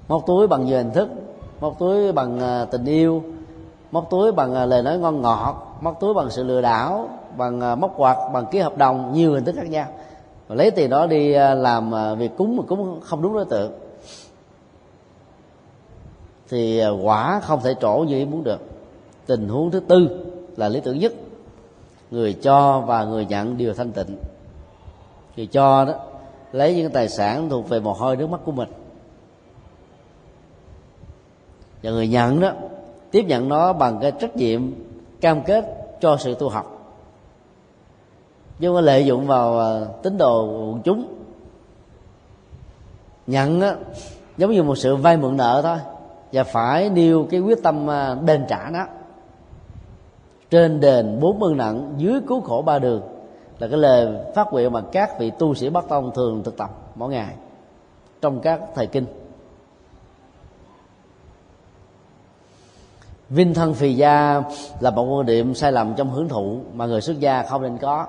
[0.08, 1.10] Móc túi bằng nhiều hình thức.
[1.62, 3.24] Móc túi bằng ờ, tình yêu.
[3.92, 5.78] Móc túi bằng ờ, lời nói ngon ngọt.
[5.82, 7.10] Móc túi bằng sự lừa đảo.
[7.38, 9.14] Bằng móc quạt, bằng ký hợp đồng.
[9.14, 9.88] Nhiều hình thức khác nhau
[10.48, 13.46] và lấy tiền đó đi à, làm à, việc cúng mà cúng không đúng đối
[13.46, 13.72] tượng.
[16.50, 18.60] Thì à, quả không thể trổ như ý muốn được.
[19.26, 20.26] Tình huống thứ tư
[20.58, 21.14] là lý tưởng nhất.
[22.12, 24.18] Người cho và người nhận đều thanh tịnh.
[25.36, 25.94] Người cho đó,
[26.52, 28.70] lấy những tài sản thuộc về mồ hôi nước mắt của mình.
[31.84, 32.52] Và người nhận đó,
[33.12, 34.72] tiếp nhận nó bằng cái trách nhiệm
[35.22, 35.66] cam kết
[36.02, 36.75] cho sự tu học
[38.60, 41.14] chứ không có lợi dụng vào à, tín đồ quần chúng.
[43.28, 43.76] Nhận á,
[44.38, 45.78] giống như một sự vay mượn nợ thôi.
[46.32, 48.86] Và phải nêu cái quyết tâm à, đền trả đó
[50.50, 53.02] trên đền bốn ơn nặng, dưới cứu khổ ba đường.
[53.60, 56.70] Là cái lời phát nguyện mà các vị tu sĩ bắc tông thường thực tập
[56.96, 57.34] mỗi ngày
[58.22, 59.06] trong các thời kinh.
[63.30, 64.44] Vinh thân phì gia
[64.80, 67.78] là một quan điểm sai lầm trong hưởng thụ mà người xuất gia không nên
[67.78, 68.08] có.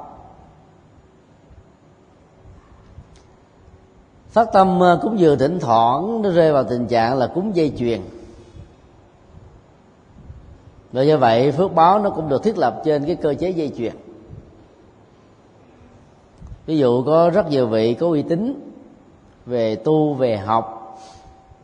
[4.36, 7.72] Phát tâm ờ, cúng dường thỉnh thoảng nó rơi vào tình trạng là cúng dây
[7.78, 8.00] chuyền.
[10.92, 13.72] Và do vậy, phước báo nó cũng được thiết lập trên cái cơ chế dây
[13.76, 13.92] chuyền.
[16.66, 18.72] Ví dụ có rất nhiều vị có uy tín
[19.46, 20.98] về tu, về học,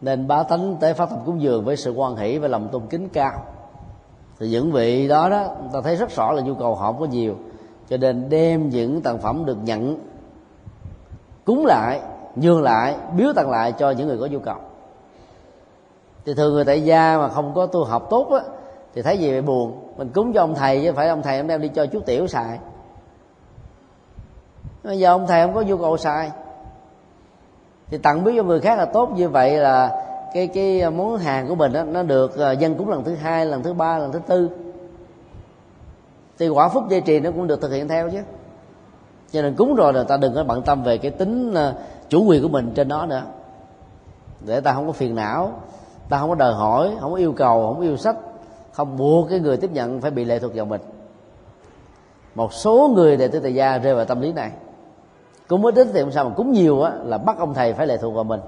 [0.00, 2.82] nên bá tánh tới phát tâm cúng dường với sự quan hỷ và lòng tôn
[2.90, 3.42] kính cao.
[4.38, 7.36] Thì những vị đó đó ta thấy rất rõ là nhu cầu họ có nhiều,
[7.88, 9.98] cho nên đem những tặng phẩm được nhận,
[11.44, 12.00] cúng lại
[12.36, 14.56] nhường lại biếu tặng lại cho những người có nhu cầu.
[16.24, 18.40] Thì thường người tại gia mà không có tu học tốt á
[18.94, 19.92] thì thấy gì vậy buồn?
[19.96, 22.26] Mình cúng cho ông thầy chứ phải ông thầy ông đem đi cho chú tiểu
[22.26, 22.58] xài.
[24.84, 26.30] Bây giờ ông thầy không có nhu cầu xài.
[27.90, 30.04] Thì tặng biếu cho người khác là tốt như vậy là
[30.34, 33.46] cái cái món hàng của mình đó, nó được ờ, dân cúng lần thứ hai
[33.46, 34.50] lần thứ ba lần thứ tư.
[36.38, 38.18] Thì quả phúc dây trì nó cũng được thực hiện theo chứ.
[39.32, 41.74] Cho nên cúng rồi là ta đừng có bận tâm về cái tính ờ,
[42.12, 43.22] chủ quyền của mình trên nó nữa.
[44.40, 45.60] Để ta không có phiền não,
[46.08, 48.16] ta không có đòi hỏi, không có yêu cầu, không có yêu sách,
[48.72, 50.80] không buộc cái người tiếp nhận phải bị lệ thuộc vào mình.
[52.34, 54.50] Một số người đệ tử tại gia rơi vào tâm lý này.
[55.48, 57.96] Cúng mới đến thì sao, mà cúng nhiều á, là bắt ông thầy phải lệ
[57.96, 58.40] thuộc vào mình.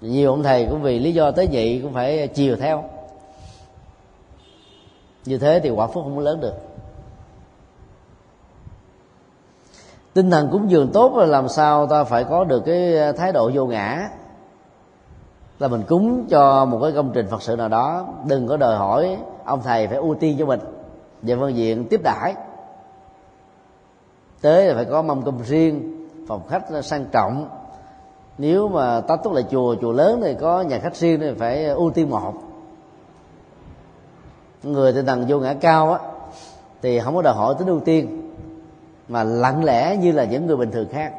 [0.00, 2.84] Nhiều ông thầy cũng vì lý do tế nhị cũng phải chiều theo.
[5.24, 6.54] Như thế thì quả phúc không lớn được.
[10.14, 13.32] Tinh thần cúng dường tốt là làm sao ta phải có được cái ờ, thái
[13.32, 14.08] độ vô ngã?
[15.58, 18.76] Là mình cúng cho một cái công trình phật sự nào đó, đừng có đòi
[18.76, 20.60] hỏi ông thầy phải ưu tiên cho mình.
[21.22, 22.34] Về phương diện tiếp đãi.
[24.40, 27.48] Tới là phải có mâm cơm riêng, phòng khách sang trọng.
[28.38, 31.64] Nếu mà tá túc là chùa chùa lớn thì có nhà khách riêng thì phải
[31.64, 32.32] ưu tiên một.
[34.62, 35.98] Người tinh thần vô ngã cao á,
[36.82, 38.19] thì không có đòi hỏi tính ưu tiên
[39.10, 41.12] mà lặng lẽ như là những người bình thường khác.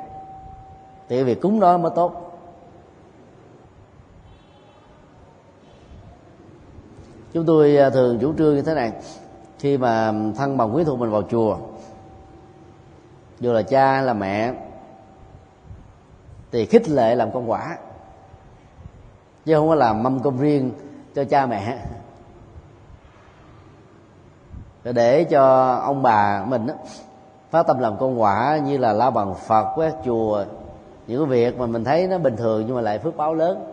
[1.10, 2.40] Thì việc cúng đó mới tốt.
[7.34, 8.92] Chúng tôi à, thường chủ trương như thế này.
[9.60, 11.58] Khi mà thân bằng quý thuộc mình vào chùa
[13.40, 14.54] dù là cha là mẹ
[16.52, 17.78] thì khích lệ làm công quả.
[19.46, 20.72] Chứ không có làm mâm cơm riêng
[21.16, 21.78] cho cha mẹ.
[24.84, 26.74] Để cho ông bà mình đó,
[27.52, 30.46] phát tâm làm công quả như là la bằng phật quét chùa.
[31.08, 33.64] Những cái việc mà mình thấy nó bình thường nhưng mà lại phước báo lớn.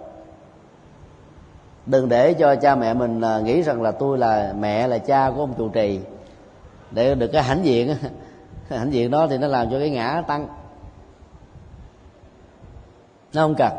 [1.86, 5.30] Đừng để cho cha mẹ mình à, nghĩ rằng là tôi là mẹ, là cha
[5.30, 6.00] của ông trụ trì.
[6.90, 7.94] Để được cái hãnh diện
[8.68, 10.48] hãnh diện đó thì nó làm cho cái ngã tăng.
[13.34, 13.72] Nó không cần.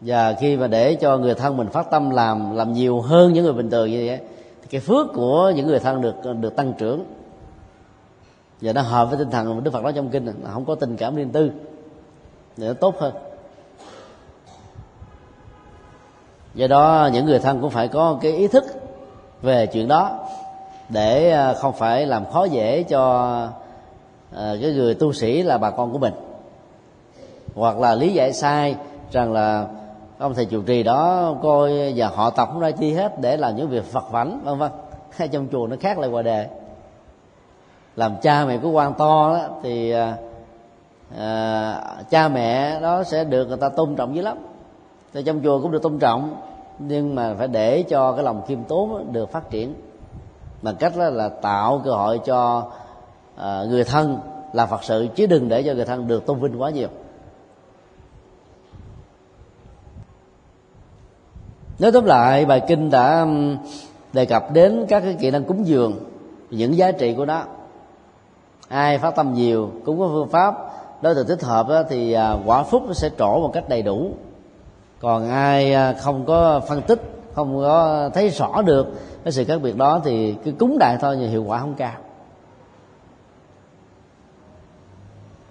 [0.00, 3.44] Và khi mà để cho người thân mình phát tâm làm làm nhiều hơn những
[3.44, 4.18] người bình thường như vậy
[4.62, 7.04] thì cái phước của những người thân được được tăng trưởng
[8.64, 10.96] và nó hợp với tinh thần đức phật nói trong kinh là không có tình
[10.96, 11.50] cảm riêng tư.
[12.56, 13.14] Để nó tốt hơn.
[16.54, 18.64] Do đó, những người thân cũng phải có cái ý thức
[19.42, 20.18] về chuyện đó.
[20.88, 23.32] Để à, không phải làm khó dễ cho
[24.36, 26.14] à, cái người tu sĩ là bà con của mình.
[27.54, 28.76] Hoặc là lý giải sai,
[29.12, 29.66] rằng là
[30.18, 33.56] ông thầy chủ trì đó, coi và họ tập không ra chi hết để làm
[33.56, 34.70] những việc phật vảnh vân vân.
[35.10, 36.48] Hay trong chùa nó khác lại ngoài đề
[37.96, 40.16] làm cha mẹ của quan to đó, thì à,
[41.18, 41.80] à,
[42.10, 44.38] cha mẹ đó sẽ được người ta tôn trọng dữ lắm.
[45.12, 46.36] Thì trong chùa cũng được tôn trọng
[46.78, 49.74] nhưng mà phải để cho cái lòng khiêm tốn được phát triển.
[50.62, 52.70] Bằng cách đó là tạo cơ hội cho
[53.36, 54.18] à, người thân
[54.52, 56.88] là phật sự chứ đừng để cho người thân được tôn vinh quá nhiều.
[61.78, 63.26] Nói tóm lại bài kinh đã
[64.12, 65.98] đề cập đến các cái kỹ năng cúng dường
[66.50, 67.44] những giá trị của nó
[68.74, 70.54] ai phát tâm nhiều cũng có phương pháp.
[71.02, 73.82] Đối tượng thích hợp đó, thì à, quả phúc nó sẽ trổ một cách đầy
[73.82, 74.10] đủ.
[75.00, 77.00] Còn ai à, không có phân tích
[77.34, 78.86] không có thấy rõ được
[79.24, 81.94] cái sự khác biệt đó thì cứ cúng đại thôi nhưng hiệu quả không cao.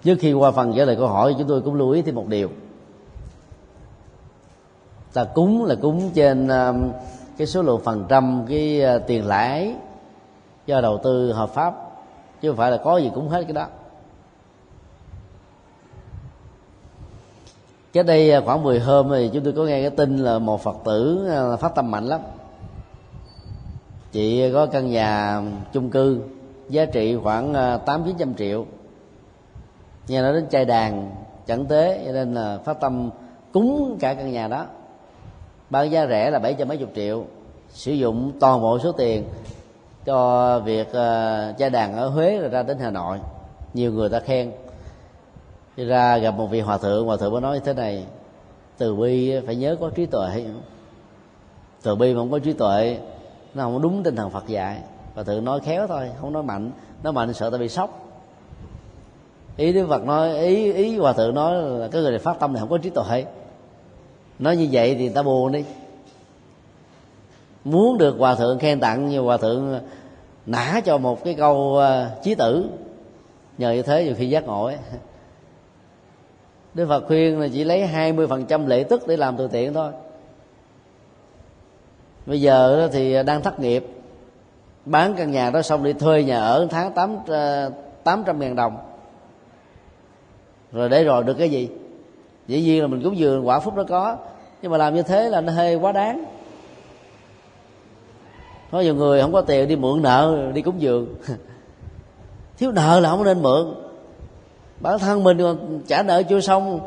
[0.02, 2.28] Trước khi qua phần trả lời câu hỏi chúng tôi cũng lưu ý thêm một
[2.28, 2.48] điều.
[5.12, 6.72] Ta cúng là cúng trên à,
[7.38, 9.74] cái số lượng phần trăm cái tiền lãi
[10.66, 11.83] do đầu tư hợp pháp
[12.44, 13.66] chứ không phải là có gì cũng hết cái đó.
[17.92, 20.62] Cái đây à, khoảng 10 hôm thì chúng tôi có nghe cái tin là một
[20.62, 22.20] phật tử à, phát tâm mạnh lắm.
[24.12, 25.42] Chị có căn nhà
[25.72, 26.20] chung cư,
[26.68, 28.66] giá trị khoảng à, tám, chín trăm triệu.
[30.08, 31.10] Nghe nói đến chai đàn,
[31.46, 33.10] chẳng tế, cho nên là phát tâm
[33.52, 34.66] cúng cả căn nhà đó.
[35.70, 37.24] Bán giá rẻ là bảy trăm mấy chục triệu.
[37.68, 39.24] Sử dụng toàn bộ số tiền
[40.04, 43.18] cho việc ờ, uh, gia đàn ở Huế rồi ra đến Hà Nội.
[43.74, 44.52] Nhiều người ta khen.
[45.76, 48.06] Đi ra gặp một vị hòa thượng hòa thượng mới nói như thế này
[48.78, 50.44] từ bi phải nhớ có trí tuệ.
[51.82, 52.98] Từ bi mà không có trí tuệ
[53.54, 54.78] nó không đúng tinh thần Phật dạy.
[55.14, 56.70] Và thượng nói khéo thôi không nói mạnh.
[57.02, 58.00] Nói mạnh sợ ta bị sốc.
[59.56, 62.52] Ý đức Phật nói ý ý hòa thượng nói là cái người này phát tâm
[62.52, 63.24] này không có trí tuệ.
[64.38, 65.64] Nói như vậy thì ta buồn đi
[67.64, 69.80] muốn được hòa thượng khen tặng như hòa thượng
[70.46, 72.68] nã cho một cái câu ờ, chí tử.
[73.58, 74.76] Nhờ như thế nhiều khi giác ngộ ấy.
[76.74, 79.92] Đức Phật khuyên là chỉ lấy 20% lệ tức để làm từ thiện thôi.
[82.26, 83.86] Bây giờ thì đang thất nghiệp.
[84.84, 87.16] Bán căn nhà đó xong đi thuê nhà ở tháng 8,
[88.04, 88.76] 800 ờ, ngàn đồng.
[90.72, 91.68] Rồi để rồi được cái gì?
[92.46, 94.16] Dĩ nhiên là mình cũng dường quả phúc nó có.
[94.62, 96.24] Nhưng mà làm như thế là nó hơi quá đáng
[98.70, 101.14] có nhiều người không có tiền đi mượn nợ, đi cúng dường.
[102.58, 103.74] Thiếu nợ là không nên mượn.
[104.80, 106.80] Bản thân mình còn trả nợ chưa xong,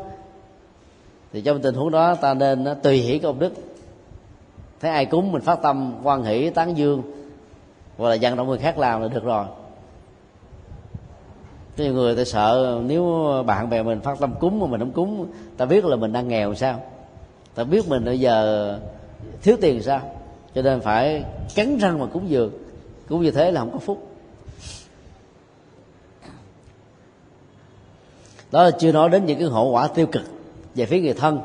[1.32, 3.52] thì trong tình huống đó ta nên à, tùy hỷ công đức.
[4.80, 7.02] Thấy ai cúng mình phát tâm quan hỷ, tán dương,
[7.96, 9.44] hoặc là dặn động người khác làm là được rồi.
[11.78, 14.92] Có nhiều người ta sợ nếu bạn bè mình phát tâm cúng mà mình không
[14.92, 15.26] cúng,
[15.56, 16.80] ta biết là mình đang nghèo sao?
[17.54, 18.78] Ta biết mình bây giờ
[19.42, 20.00] thiếu tiền sao?
[20.58, 22.52] Cho nên phải cắn răng mà cúng dường.
[23.08, 24.08] Cũng như thế là không có phúc.
[28.50, 30.22] Đó là chưa nói đến những cái hậu quả tiêu cực
[30.74, 31.40] về phía người thân.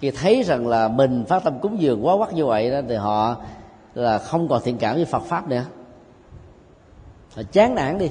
[0.00, 2.94] Khi thấy rằng là mình phát tâm cúng dường quá quắc như vậy đó, thì
[2.94, 3.36] họ
[3.94, 5.64] là không còn thiện cảm với Phật pháp nữa.
[7.34, 8.10] Họ chán nản đi.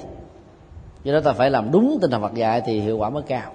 [1.04, 3.52] Do đó ta phải làm đúng tinh thần Phật dạy thì hiệu quả mới cao.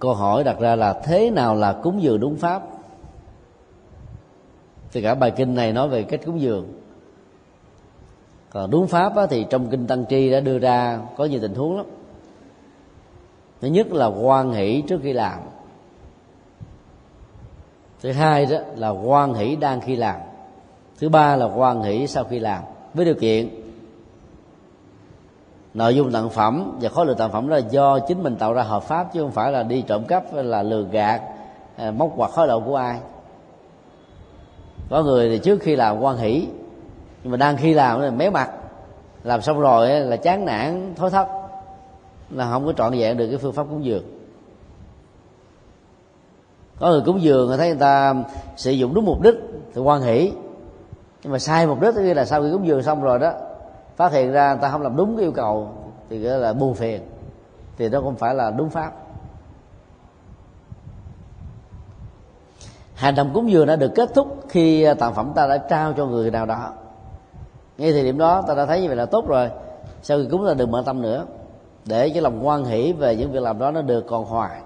[0.00, 2.62] Câu hỏi đặt ra là thế nào là cúng dường đúng pháp?
[4.96, 6.66] Thì cả bài kinh này nói về cách cúng dường.
[8.50, 11.54] Còn đúng pháp á, thì trong kinh tăng tri đã đưa ra có nhiều tình
[11.54, 11.86] huống lắm.
[13.60, 15.38] Thứ nhất là quan hỷ trước khi làm.
[18.02, 20.20] Thứ hai đó là quan hỷ đang khi làm.
[20.98, 22.62] Thứ ba là quan hỷ sau khi làm.
[22.94, 23.48] Với điều kiện
[25.74, 28.62] nội dung tặng phẩm và khối lượng tặng phẩm là do chính mình tạo ra
[28.62, 31.22] hợp pháp chứ không phải là đi trộm cắp là lừa gạt
[31.76, 32.98] à, móc hoặc khối lậu của ai
[34.90, 36.48] có người thì trước khi làm quan hỷ,
[37.22, 38.50] nhưng mà đang khi làm thì méo mặt.
[39.22, 41.28] Làm xong rồi là chán nản, thối thất
[42.30, 44.04] là không có trọn vẹn được cái phương pháp cúng dường.
[46.80, 48.14] Có người cúng dường thấy người ta
[48.56, 49.34] sử dụng đúng mục đích
[49.74, 50.32] thì quan hỷ.
[51.22, 53.32] Nhưng mà sai mục đích tức là sau khi cúng dường xong rồi đó,
[53.96, 55.68] phát hiện ra người ta không làm đúng cái yêu cầu,
[56.10, 57.00] thì gọi là buồn phiền.
[57.78, 58.92] Thì đó không phải là đúng pháp.
[62.96, 65.92] Hành động cúng dường đã được kết thúc khi à, tặng phẩm ta đã trao
[65.92, 66.72] cho người nào đó.
[67.78, 69.50] Ngay thời điểm đó ta đã thấy như vậy là tốt rồi.
[70.02, 71.24] Sau khi cúng ta đừng mở tâm nữa
[71.84, 74.60] để cái lòng quan hỷ về những việc làm đó nó được còn hoài.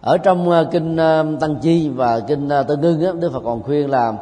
[0.00, 3.62] Ở trong à, kinh à, tăng chi và kinh tân ngưng á, đức phật còn
[3.62, 4.14] khuyên là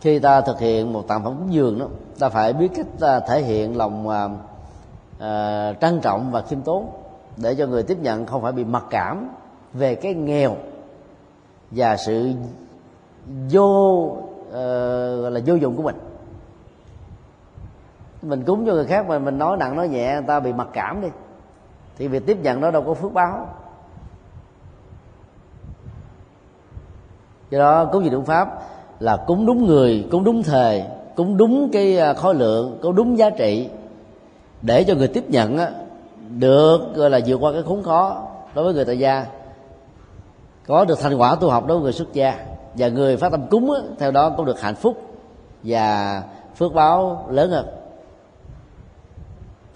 [0.00, 1.86] khi ta thực hiện một tặng phẩm cúng dường đó
[2.18, 6.99] ta phải biết cách thể hiện lòng uh, trân trọng và khiêm tốn
[7.42, 9.28] để cho người tiếp nhận không phải bị mặc cảm
[9.72, 10.56] về cái nghèo
[11.70, 12.32] và sự
[13.50, 14.02] vô
[14.48, 14.52] uh,
[15.22, 15.96] gọi là vô dụng của mình.
[18.22, 20.68] Mình cúng cho người khác mà mình nói nặng nói nhẹ người ta bị mặc
[20.72, 21.08] cảm đi
[21.98, 23.46] thì việc tiếp nhận đó đâu có phước báo.
[27.50, 28.62] Do đó cúng gì đúng pháp
[29.00, 30.84] là cúng đúng người cúng đúng thời
[31.16, 33.68] cúng đúng cái ờ, khối lượng cúng đúng giá trị
[34.62, 35.70] để cho người tiếp nhận á,
[36.38, 39.26] được gọi là vượt qua cái khốn khó đối với người tại gia.
[40.66, 43.46] Có được thành quả tu học đối với người xuất gia và người phát tâm
[43.50, 45.02] cúng á, theo đó cũng được hạnh phúc
[45.62, 46.22] và
[46.56, 47.66] phước báo lớn hơn.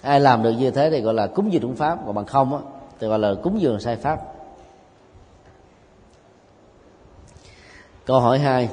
[0.03, 2.55] Ai làm được như thế thì gọi là cúng dường đúng pháp còn bằng không
[2.55, 2.61] á,
[3.01, 4.21] thì gọi là cúng dường sai pháp.
[8.07, 8.69] Câu hỏi hai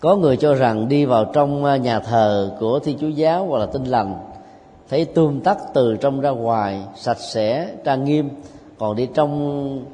[0.00, 3.58] có người cho rằng đi vào trong à, nhà thờ của thiên chúa giáo hoặc
[3.58, 4.29] là tinh lành
[4.90, 8.30] thấy tươm tắt từ trong ra ngoài sạch sẽ trang nghiêm.
[8.78, 9.84] Còn đi trong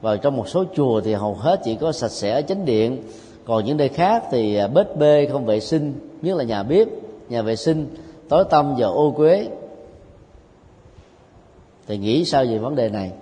[0.00, 3.02] vào trong một số chùa thì hầu hết chỉ có sạch sẽ ở chánh điện.
[3.44, 6.62] Còn những nơi khác thì à, bết bếp bê không vệ sinh nhất là nhà
[6.62, 6.88] bếp
[7.28, 7.96] nhà vệ sinh
[8.28, 9.48] tối tăm và ô quế
[11.86, 13.12] thì nghĩ sao về vấn đề này?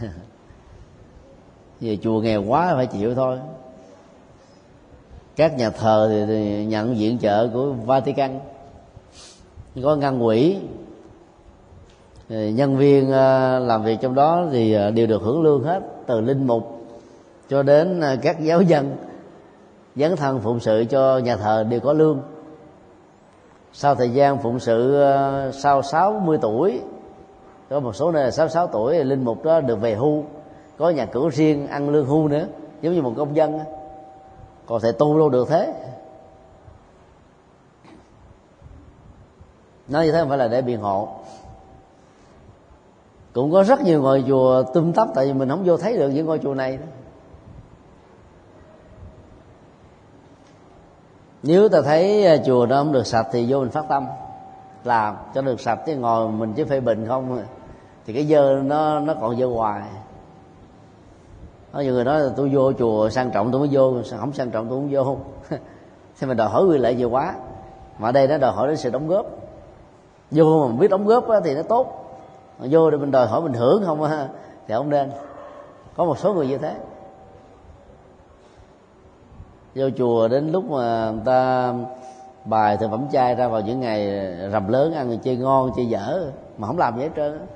[1.80, 3.38] Về chùa nghèo quá phải chịu thôi.
[5.36, 8.40] Các nhà thờ thì, thì nhận viện trợ của Vatican
[9.82, 10.56] có ngăn quỹ.
[12.28, 16.20] Nhân viên ờ, làm việc trong đó thì ờ, đều được hưởng lương hết, từ
[16.20, 16.80] linh mục
[17.48, 18.96] cho đến ờ, các giáo dân.
[19.96, 22.20] Dấn thân phụng sự cho nhà thờ đều có lương.
[23.72, 25.04] Sau thời gian phụng sự
[25.52, 26.80] sau 60 tuổi,
[27.70, 30.24] có một số nơi là 66 tuổi linh mục đó được về hưu.
[30.78, 32.46] Có nhà cửa riêng ăn lương hưu nữa,
[32.82, 33.58] giống như một công dân
[34.66, 35.72] còn thể tu đâu được thế.
[39.88, 41.08] Nói như thế không phải là để biện hộ.
[43.32, 46.08] Cũng có rất nhiều ngôi chùa tum tấp tại vì mình không vô thấy được
[46.08, 46.76] những ngôi chùa này.
[46.76, 46.86] Đó.
[51.46, 54.06] nếu ta thấy à, chùa đó không được sạch thì vô mình phát tâm.
[54.84, 57.42] Làm cho được sạch chứ ngồi mình chứ phê bình không,
[58.06, 59.82] thì cái dơ nó nó còn dơ hoài.
[61.72, 64.50] Có nhiều người nói là tôi vô chùa sang trọng tôi mới vô không sang
[64.50, 65.16] trọng tôi không vô?
[66.18, 67.34] Thế mình đòi hỏi quy lệ nhiều quá.
[67.98, 69.26] Mà ở đây nó đòi hỏi đến sự đóng góp
[70.34, 72.00] vô mà biết đóng góp thì nó tốt.
[72.58, 74.08] Mà vô để mình đòi hỏi mình hưởng không
[74.66, 75.10] thì không nên.
[75.96, 76.74] Có một số người như thế.
[79.74, 81.72] Vô chùa đến lúc mà người ta
[82.44, 84.06] bài thực phẩm chay ra vào những ngày
[84.52, 87.46] rằm lớn, ăn chơi ngon, chơi dở, mà không làm gì hết trơn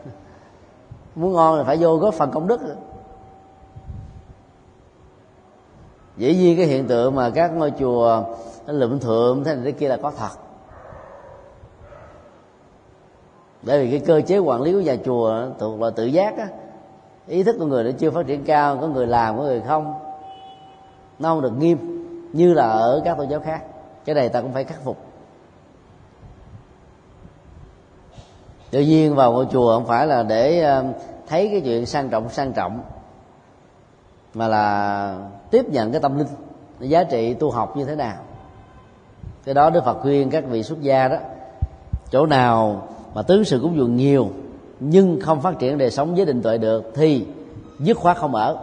[1.14, 2.60] muốn ngon thì phải vô góp phần công đức.
[6.16, 8.22] Dĩ nhiên cái hiện tượng mà các ngôi chùa
[8.66, 10.47] lượm thượng thế này thế kia là có thật.
[13.62, 16.48] Bởi vì cái cơ chế quản lý của nhà chùa thuộc là tự giác á,
[17.26, 19.94] ý thức của người nó chưa phát triển cao, có người làm, có người không,
[21.18, 21.78] nó không được nghiêm
[22.32, 23.62] như là ở các tôn giáo khác.
[24.04, 24.96] Cái này ta cũng phải khắc phục.
[28.70, 30.84] Tự nhiên vào ngôi chùa không phải là để ờ,
[31.26, 32.80] thấy cái chuyện sang trọng sang trọng,
[34.34, 35.16] mà là
[35.50, 36.26] tiếp nhận cái tâm linh,
[36.80, 38.16] cái giá trị tu học như thế nào.
[39.44, 41.16] Cái đó đức phật khuyên các vị xuất gia đó,
[42.10, 44.28] chỗ nào mà tứ sự cúng dường nhiều,
[44.80, 47.26] nhưng không phát triển đời sống với định tuệ được, thì
[47.78, 48.56] dứt khoát không ở.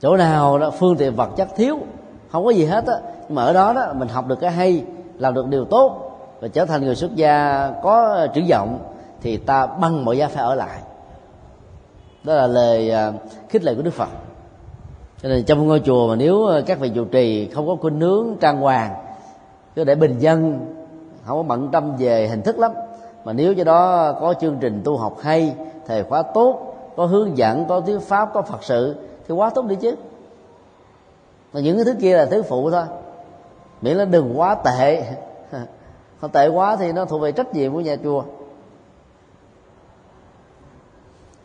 [0.00, 1.78] Chỗ nào đó phương tiện vật chất thiếu,
[2.30, 2.94] không có gì hết á,
[3.28, 4.84] nhưng mà ở đó đó, mình học được cái hay,
[5.18, 8.78] làm được điều tốt, và trở thành người xuất gia có chữ vọng
[9.22, 10.78] thì ta băng mọi giá phải ở lại.
[12.24, 13.12] Đó là lời à,
[13.48, 14.08] khích lệ của đức phật.
[15.22, 18.26] Cho nên trong ngôi chùa mà nếu các vị trụ trì không có khuynh nướng
[18.40, 18.94] trang hoàng,
[19.74, 20.66] cứ để bình dân
[21.32, 22.72] không có bận tâm về hình thức lắm.
[23.24, 25.54] Mà nếu cho đó có chương trình tu học hay,
[25.86, 28.96] thầy khóa tốt, có hướng dẫn, có thuyết pháp, có phật sự,
[29.28, 29.94] thì quá tốt đi chứ.
[31.52, 32.84] Mà những cái thứ kia là thứ phụ thôi.
[33.82, 35.04] Miễn là đừng quá tệ.
[36.20, 38.24] Không tệ quá thì nó thuộc về trách nhiệm của nhà chùa.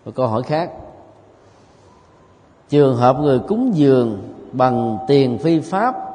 [0.06, 0.72] Một câu hỏi khác.
[2.70, 6.07] Trường hợp người cúng dường bằng tiền phi pháp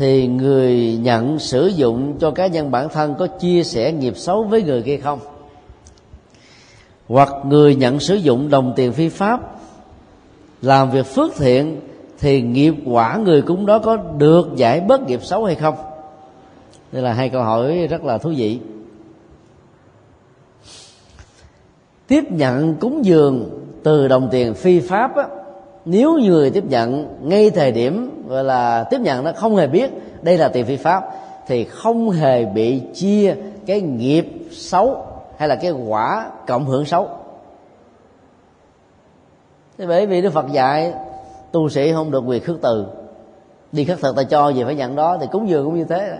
[0.00, 4.44] thì người nhận sử dụng cho cá nhân bản thân có chia sẻ nghiệp xấu
[4.44, 5.18] với người kia không?
[7.08, 9.40] Hoặc người nhận sử dụng đồng tiền phi pháp
[10.62, 11.80] làm việc phước thiện
[12.18, 15.74] thì nghiệp quả người cúng đó có được giải bớt nghiệp xấu hay không?
[16.92, 18.58] Đây là hai câu hỏi rất là thú vị.
[22.06, 23.50] Tiếp nhận cúng dường
[23.82, 25.24] từ đồng tiền phi pháp á,
[25.84, 29.90] nếu người tiếp nhận ngay thời điểm, gọi là tiếp nhận nó không hề biết
[30.22, 31.04] đây là tiền phi pháp,
[31.46, 33.34] thì không hề bị chia
[33.66, 35.06] cái nghiệp xấu
[35.36, 37.08] hay là cái quả cộng hưởng xấu.
[39.78, 40.92] Thế bởi vì đức phật dạy,
[41.52, 42.86] tu sĩ không được quyền khước từ.
[43.72, 46.18] Đi khất thực ta cho gì phải nhận đó, thì cúng dường cũng như thế.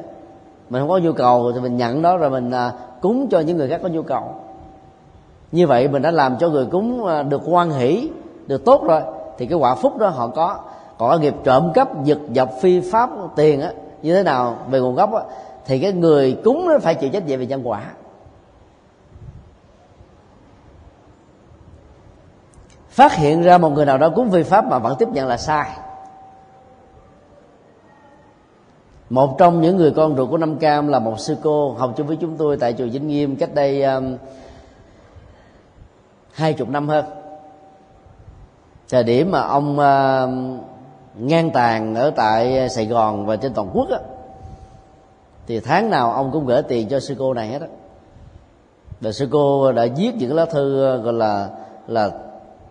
[0.70, 3.56] Mình không có nhu cầu thì mình nhận đó rồi mình à, cúng cho những
[3.56, 4.34] người khác có nhu cầu.
[5.52, 8.10] Như vậy mình đã làm cho người cúng à, được hoan hỷ,
[8.46, 9.00] được tốt rồi
[9.40, 10.58] thì cái quả phúc đó họ có.
[10.98, 13.72] Còn nghiệp trộm cắp giật dọc phi pháp tiền á
[14.02, 15.22] như thế nào về nguồn gốc á
[15.66, 17.82] thì cái người cúng nó phải chịu trách nhiệm về nhân quả.
[22.88, 25.36] Phát hiện ra một người nào đó cúng vi pháp mà vẫn tiếp nhận là
[25.36, 25.70] sai.
[29.10, 32.06] Một trong những người con ruột của năm cam là một sư cô học chung
[32.06, 34.16] với chúng tôi tại chùa vĩnh nghiêm cách đây um,
[36.32, 37.19] hai chục năm hơn
[38.90, 40.30] thời điểm mà ông uh,
[41.22, 43.98] ngang tàn ở tại Sài Gòn và trên toàn quốc á,
[45.46, 47.68] thì tháng nào ông cũng gửi tiền cho sư cô này hết á.
[49.00, 51.48] Và sư cô đã viết những lá thư ờ, gọi là
[51.86, 52.10] là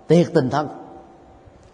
[0.07, 0.67] tiệt tình thân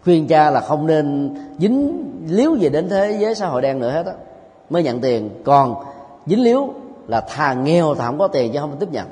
[0.04, 3.90] khuyên cha là không nên dính líu gì đến thế giới xã hội đen nữa
[3.90, 4.12] hết á
[4.70, 5.30] mới nhận tiền.
[5.44, 5.74] Còn
[6.26, 6.74] dính líu
[7.08, 9.06] là thà nghèo thà không có tiền chứ không tiếp nhận.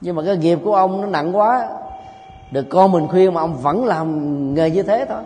[0.00, 1.68] Nhưng mà cái nghiệp của ông nó nặng quá
[2.50, 5.22] được con mình khuyên mà ông vẫn làm nghề như thế thôi.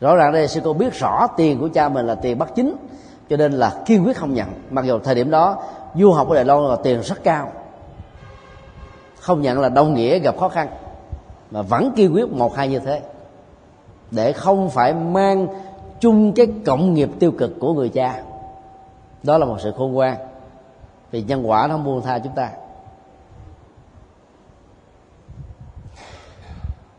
[0.00, 2.76] Rõ ràng đây sư cô biết rõ tiền của cha mình là tiền bắt chính,
[3.30, 4.48] cho nên là kiên quyết không nhận.
[4.70, 5.62] Mặc dù thời điểm đó,
[5.94, 7.52] du học ở đài loan là tiền rất cao.
[9.20, 10.68] Không nhận là đồng nghĩa gặp khó khăn,
[11.50, 13.00] mà vẫn kiên quyết một hai như thế.
[14.10, 15.46] Để không phải mang
[16.00, 18.22] chung cái cộng nghiệp tiêu cực của người cha.
[19.22, 20.16] Đó là một sự khôn ngoan.
[21.10, 22.50] Vì nhân quả nó không buông tha chúng ta.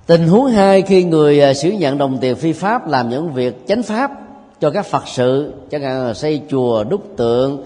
[0.05, 3.67] Tình huống hai khi người à, sử nhận đồng tiền phi pháp làm những việc
[3.67, 4.11] chánh pháp
[4.59, 7.63] cho các phật sự chẳng hạn là xây chùa đúc tượng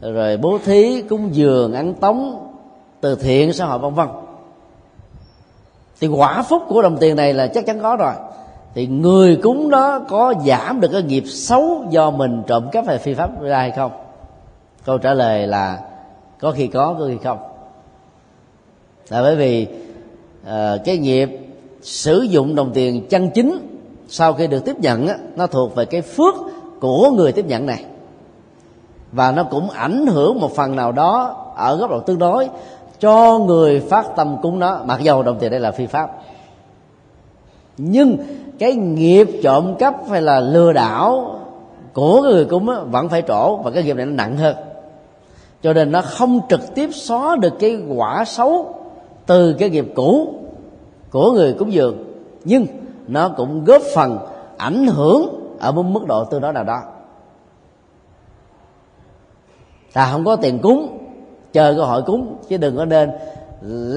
[0.00, 2.48] rồi bố thí cúng dường ăn tống
[3.00, 4.08] từ thiện xã hội vân vân.
[6.00, 8.12] Thì quả phúc của đồng tiền này là chắc chắn có rồi.
[8.74, 12.98] Thì người cúng đó có giảm được cái nghiệp xấu do mình trộm cắp hay
[12.98, 13.92] phi pháp ra hay không?
[14.84, 15.80] Câu trả lời là
[16.40, 17.38] có khi có có khi không.
[19.08, 19.66] Là bởi vì
[20.42, 21.28] uh, cái nghiệp
[21.82, 23.58] sử dụng đồng tiền chân chính
[24.08, 26.34] sau khi được tiếp nhận nó thuộc về cái phước
[26.80, 27.84] của người tiếp nhận này.
[29.12, 32.48] Và nó cũng ảnh hưởng một phần nào đó ở góc độ tương đối
[33.00, 36.10] cho người phát tâm cúng nó mặc dầu đồng tiền đây là phi pháp.
[37.78, 38.16] Nhưng
[38.58, 41.38] cái nghiệp trộm cắp hay là lừa đảo
[41.92, 44.56] của người cúng vẫn phải trổ và cái nghiệp này nó nặng hơn.
[45.62, 48.74] Cho nên nó không trực tiếp xóa được cái quả xấu
[49.26, 50.34] từ cái nghiệp cũ
[51.12, 52.04] của người cúng dường.
[52.44, 52.66] Nhưng
[53.08, 54.18] nó cũng góp phần
[54.56, 56.82] ảnh hưởng ở một mức độ tương đối nào đó.
[59.92, 60.98] Ta không có tiền cúng,
[61.52, 63.10] chờ cơ hội cúng, chứ đừng có nên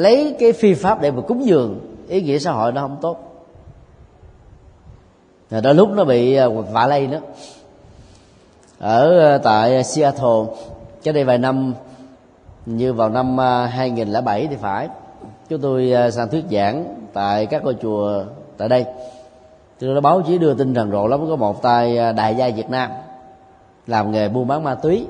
[0.02, 1.80] lấy cái phi pháp để mà cúng dường.
[2.08, 3.18] Ý nghĩa xã hội nó không tốt.
[5.50, 7.20] Rồi đó lúc nó bị à, vạ lây nữa.
[8.80, 10.46] Ở à, tại Seattle
[11.04, 11.74] cách đây vài năm,
[12.66, 14.90] như vào năm à, 2007 thì phải
[15.50, 18.24] chúng tôi à, sang thuyết giảng tại các ngôi chùa
[18.58, 18.86] tại đây.
[19.80, 22.50] Tôi đã báo chí đưa tin rằng rộ lắm, có một tay à, đại gia
[22.50, 22.92] Việt Nam
[23.88, 25.08] làm nghề buôn bán ma túy.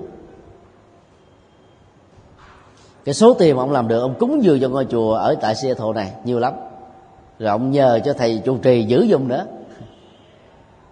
[3.05, 5.55] Cái số tiền mà ông làm được, ông cúng dường cho ngôi chùa ở tại
[5.55, 6.53] Seattle này nhiều lắm.
[7.39, 9.45] Rồi ông nhờ cho thầy trụ trì giữ dùng nữa.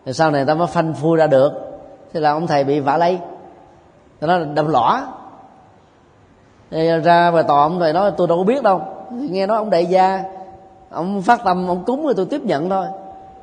[0.06, 1.54] Rồi sau này ta mới phanh phui ra được.
[2.14, 3.20] Thế là ông thầy bị vả lây.
[4.22, 5.08] Nó đâm lõa.
[7.04, 8.82] Ra bài tòa ông thầy nói, tôi đâu có biết đâu
[9.20, 10.24] nghe nói ông đại gia
[10.90, 12.86] ông phát tâm ông cúng rồi tôi tiếp nhận thôi.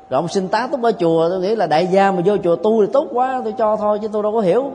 [0.09, 2.55] Rồi ông xin tá túc ở chùa tôi nghĩ là đại gia mà vô chùa
[2.55, 4.71] tu thì tốt quá tôi cho thôi chứ tôi đâu có hiểu.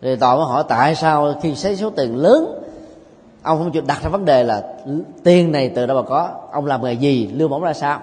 [0.00, 2.62] Thì tòa mới hỏi tại sao khi xây số tiền lớn
[3.42, 4.62] ông không chịu đặt ra vấn đề là
[5.24, 8.00] tiền này từ đâu mà có ông làm nghề gì lương bổng ra sao?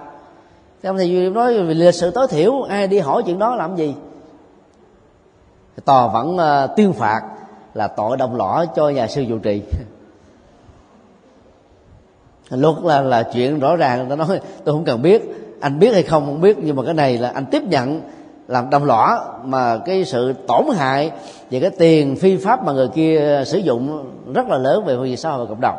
[0.82, 3.76] Thì ông thầy nói vì lịch sự tối thiểu ai đi hỏi chuyện đó làm
[3.76, 3.94] gì?
[5.84, 7.20] Tòa vẫn uh, tuyên phạt
[7.74, 9.62] là tội đồng lõa cho nhà sư trụ trì.
[12.50, 15.22] luật là là chuyện rõ ràng, người ta nói, tôi không cần biết,
[15.60, 18.00] anh biết hay không không biết, nhưng mà cái này là anh tiếp nhận,
[18.48, 21.10] làm đồng lõa mà cái sự tổn hại
[21.50, 25.08] về cái tiền phi pháp mà người kia sử dụng rất là lớn về phương
[25.08, 25.76] diện xã hội và cộng đồng.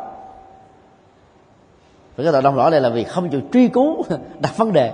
[2.16, 4.02] Và cái tội đồng lõa đây là vì không chịu truy cứu
[4.40, 4.92] đặt vấn đề.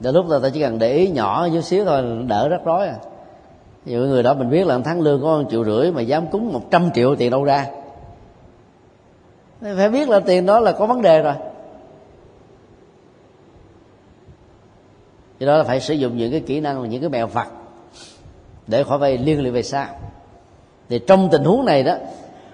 [0.00, 2.86] Đến lúc là ta chỉ cần để ý nhỏ chút xíu thôi, đỡ rắc rối
[2.86, 2.96] à
[3.84, 6.52] nhiều người đó mình biết là tháng lương có một triệu rưỡi mà dám cúng
[6.52, 7.66] một trăm triệu tiền đâu ra.
[9.60, 11.34] Phải biết là tiền đó là có vấn đề rồi.
[15.38, 17.48] Do đó là phải sử dụng những cái kỹ năng những cái mẹo vặt
[18.66, 19.86] để khỏi vay liên lụy về sau.
[20.88, 21.94] Thì trong tình huống này đó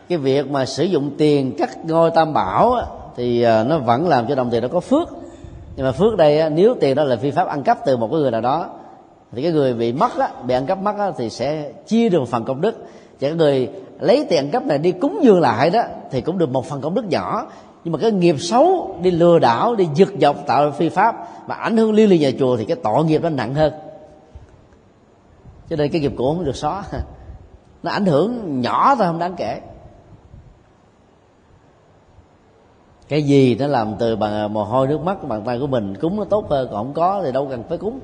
[0.09, 2.86] cái việc mà sử dụng tiền cắt ngôi tam bảo á,
[3.16, 5.09] thì à, nó vẫn làm cho đồng tiền nó có phước.
[5.76, 8.09] Nhưng mà phước đây á, nếu tiền đó là phi pháp ăn cắp từ một
[8.10, 8.77] cái người nào đó
[9.32, 12.18] thì cái người bị mất á, bị ăn cắp mất á, thì sẽ chia được
[12.18, 12.76] một phần công đức.
[13.20, 16.48] Và cái người lấy tiền cắp này đi cúng dường lại đó thì cũng được
[16.48, 17.46] một phần công đức nhỏ.
[17.84, 21.55] Nhưng mà cái nghiệp xấu đi lừa đảo đi giật dọc tạo phi pháp mà
[21.55, 23.72] ảnh hưởng liên liên nhà chùa thì cái tội nghiệp nó nặng hơn.
[25.70, 26.82] Cho nên cái nghiệp cũ không được xóa.
[27.82, 29.60] Nó ảnh hưởng nhỏ thôi không đáng kể.
[33.09, 35.94] Cái gì nó làm từ bằng à, mồ hôi nước mắt bàn tay của mình
[36.00, 38.00] cúng nó tốt hơn còn không có thì đâu cần phải cúng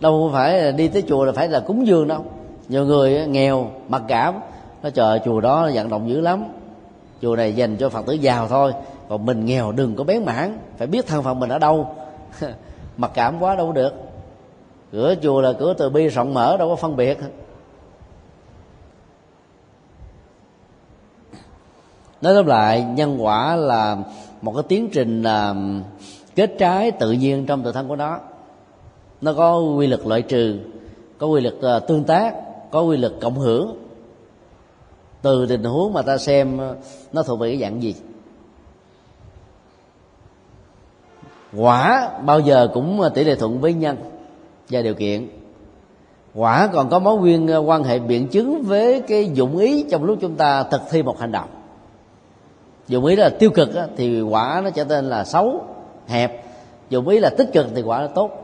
[0.00, 2.24] đâu phải đi tới chùa là phải là cúng dường đâu.
[2.68, 4.34] Nhiều người nghèo, mặc cảm
[4.82, 6.44] nó chờ chùa đó vận động dữ lắm.
[7.22, 8.72] Chùa này dành cho phật tử giàu thôi,
[9.08, 11.94] còn mình nghèo đừng có bén mảng, phải biết thân phận mình ở đâu.
[12.96, 13.94] Mặc cảm quá đâu được.
[14.92, 17.18] Cửa chùa là cửa từ bi rộng mở, đâu có phân biệt.
[22.20, 23.96] Nói tóm lại, nhân quả là
[24.42, 25.54] một cái tiến trình là
[26.34, 28.18] kết trái tự nhiên trong tự thân của nó
[29.20, 30.58] nó có quy luật loại trừ,
[31.18, 32.34] có quy luật ờ, tương tác,
[32.70, 33.76] có quy luật cộng hưởng.
[35.22, 36.76] Từ tình huống mà ta xem ờ,
[37.12, 37.94] nó thuộc về cái dạng gì?
[41.56, 43.96] Quả bao giờ cũng ờ, tỷ lệ thuận với nhân
[44.70, 45.28] và điều kiện.
[46.34, 50.18] Quả còn có mối nguyên quan hệ biện chứng với cái dụng ý trong lúc
[50.20, 51.48] chúng ta thực thi một hành động.
[52.88, 55.64] Dụng ý là tiêu cực thì quả nó trở nên là xấu,
[56.06, 56.44] hẹp.
[56.90, 58.43] Dụng ý là tích cực thì quả nó tốt.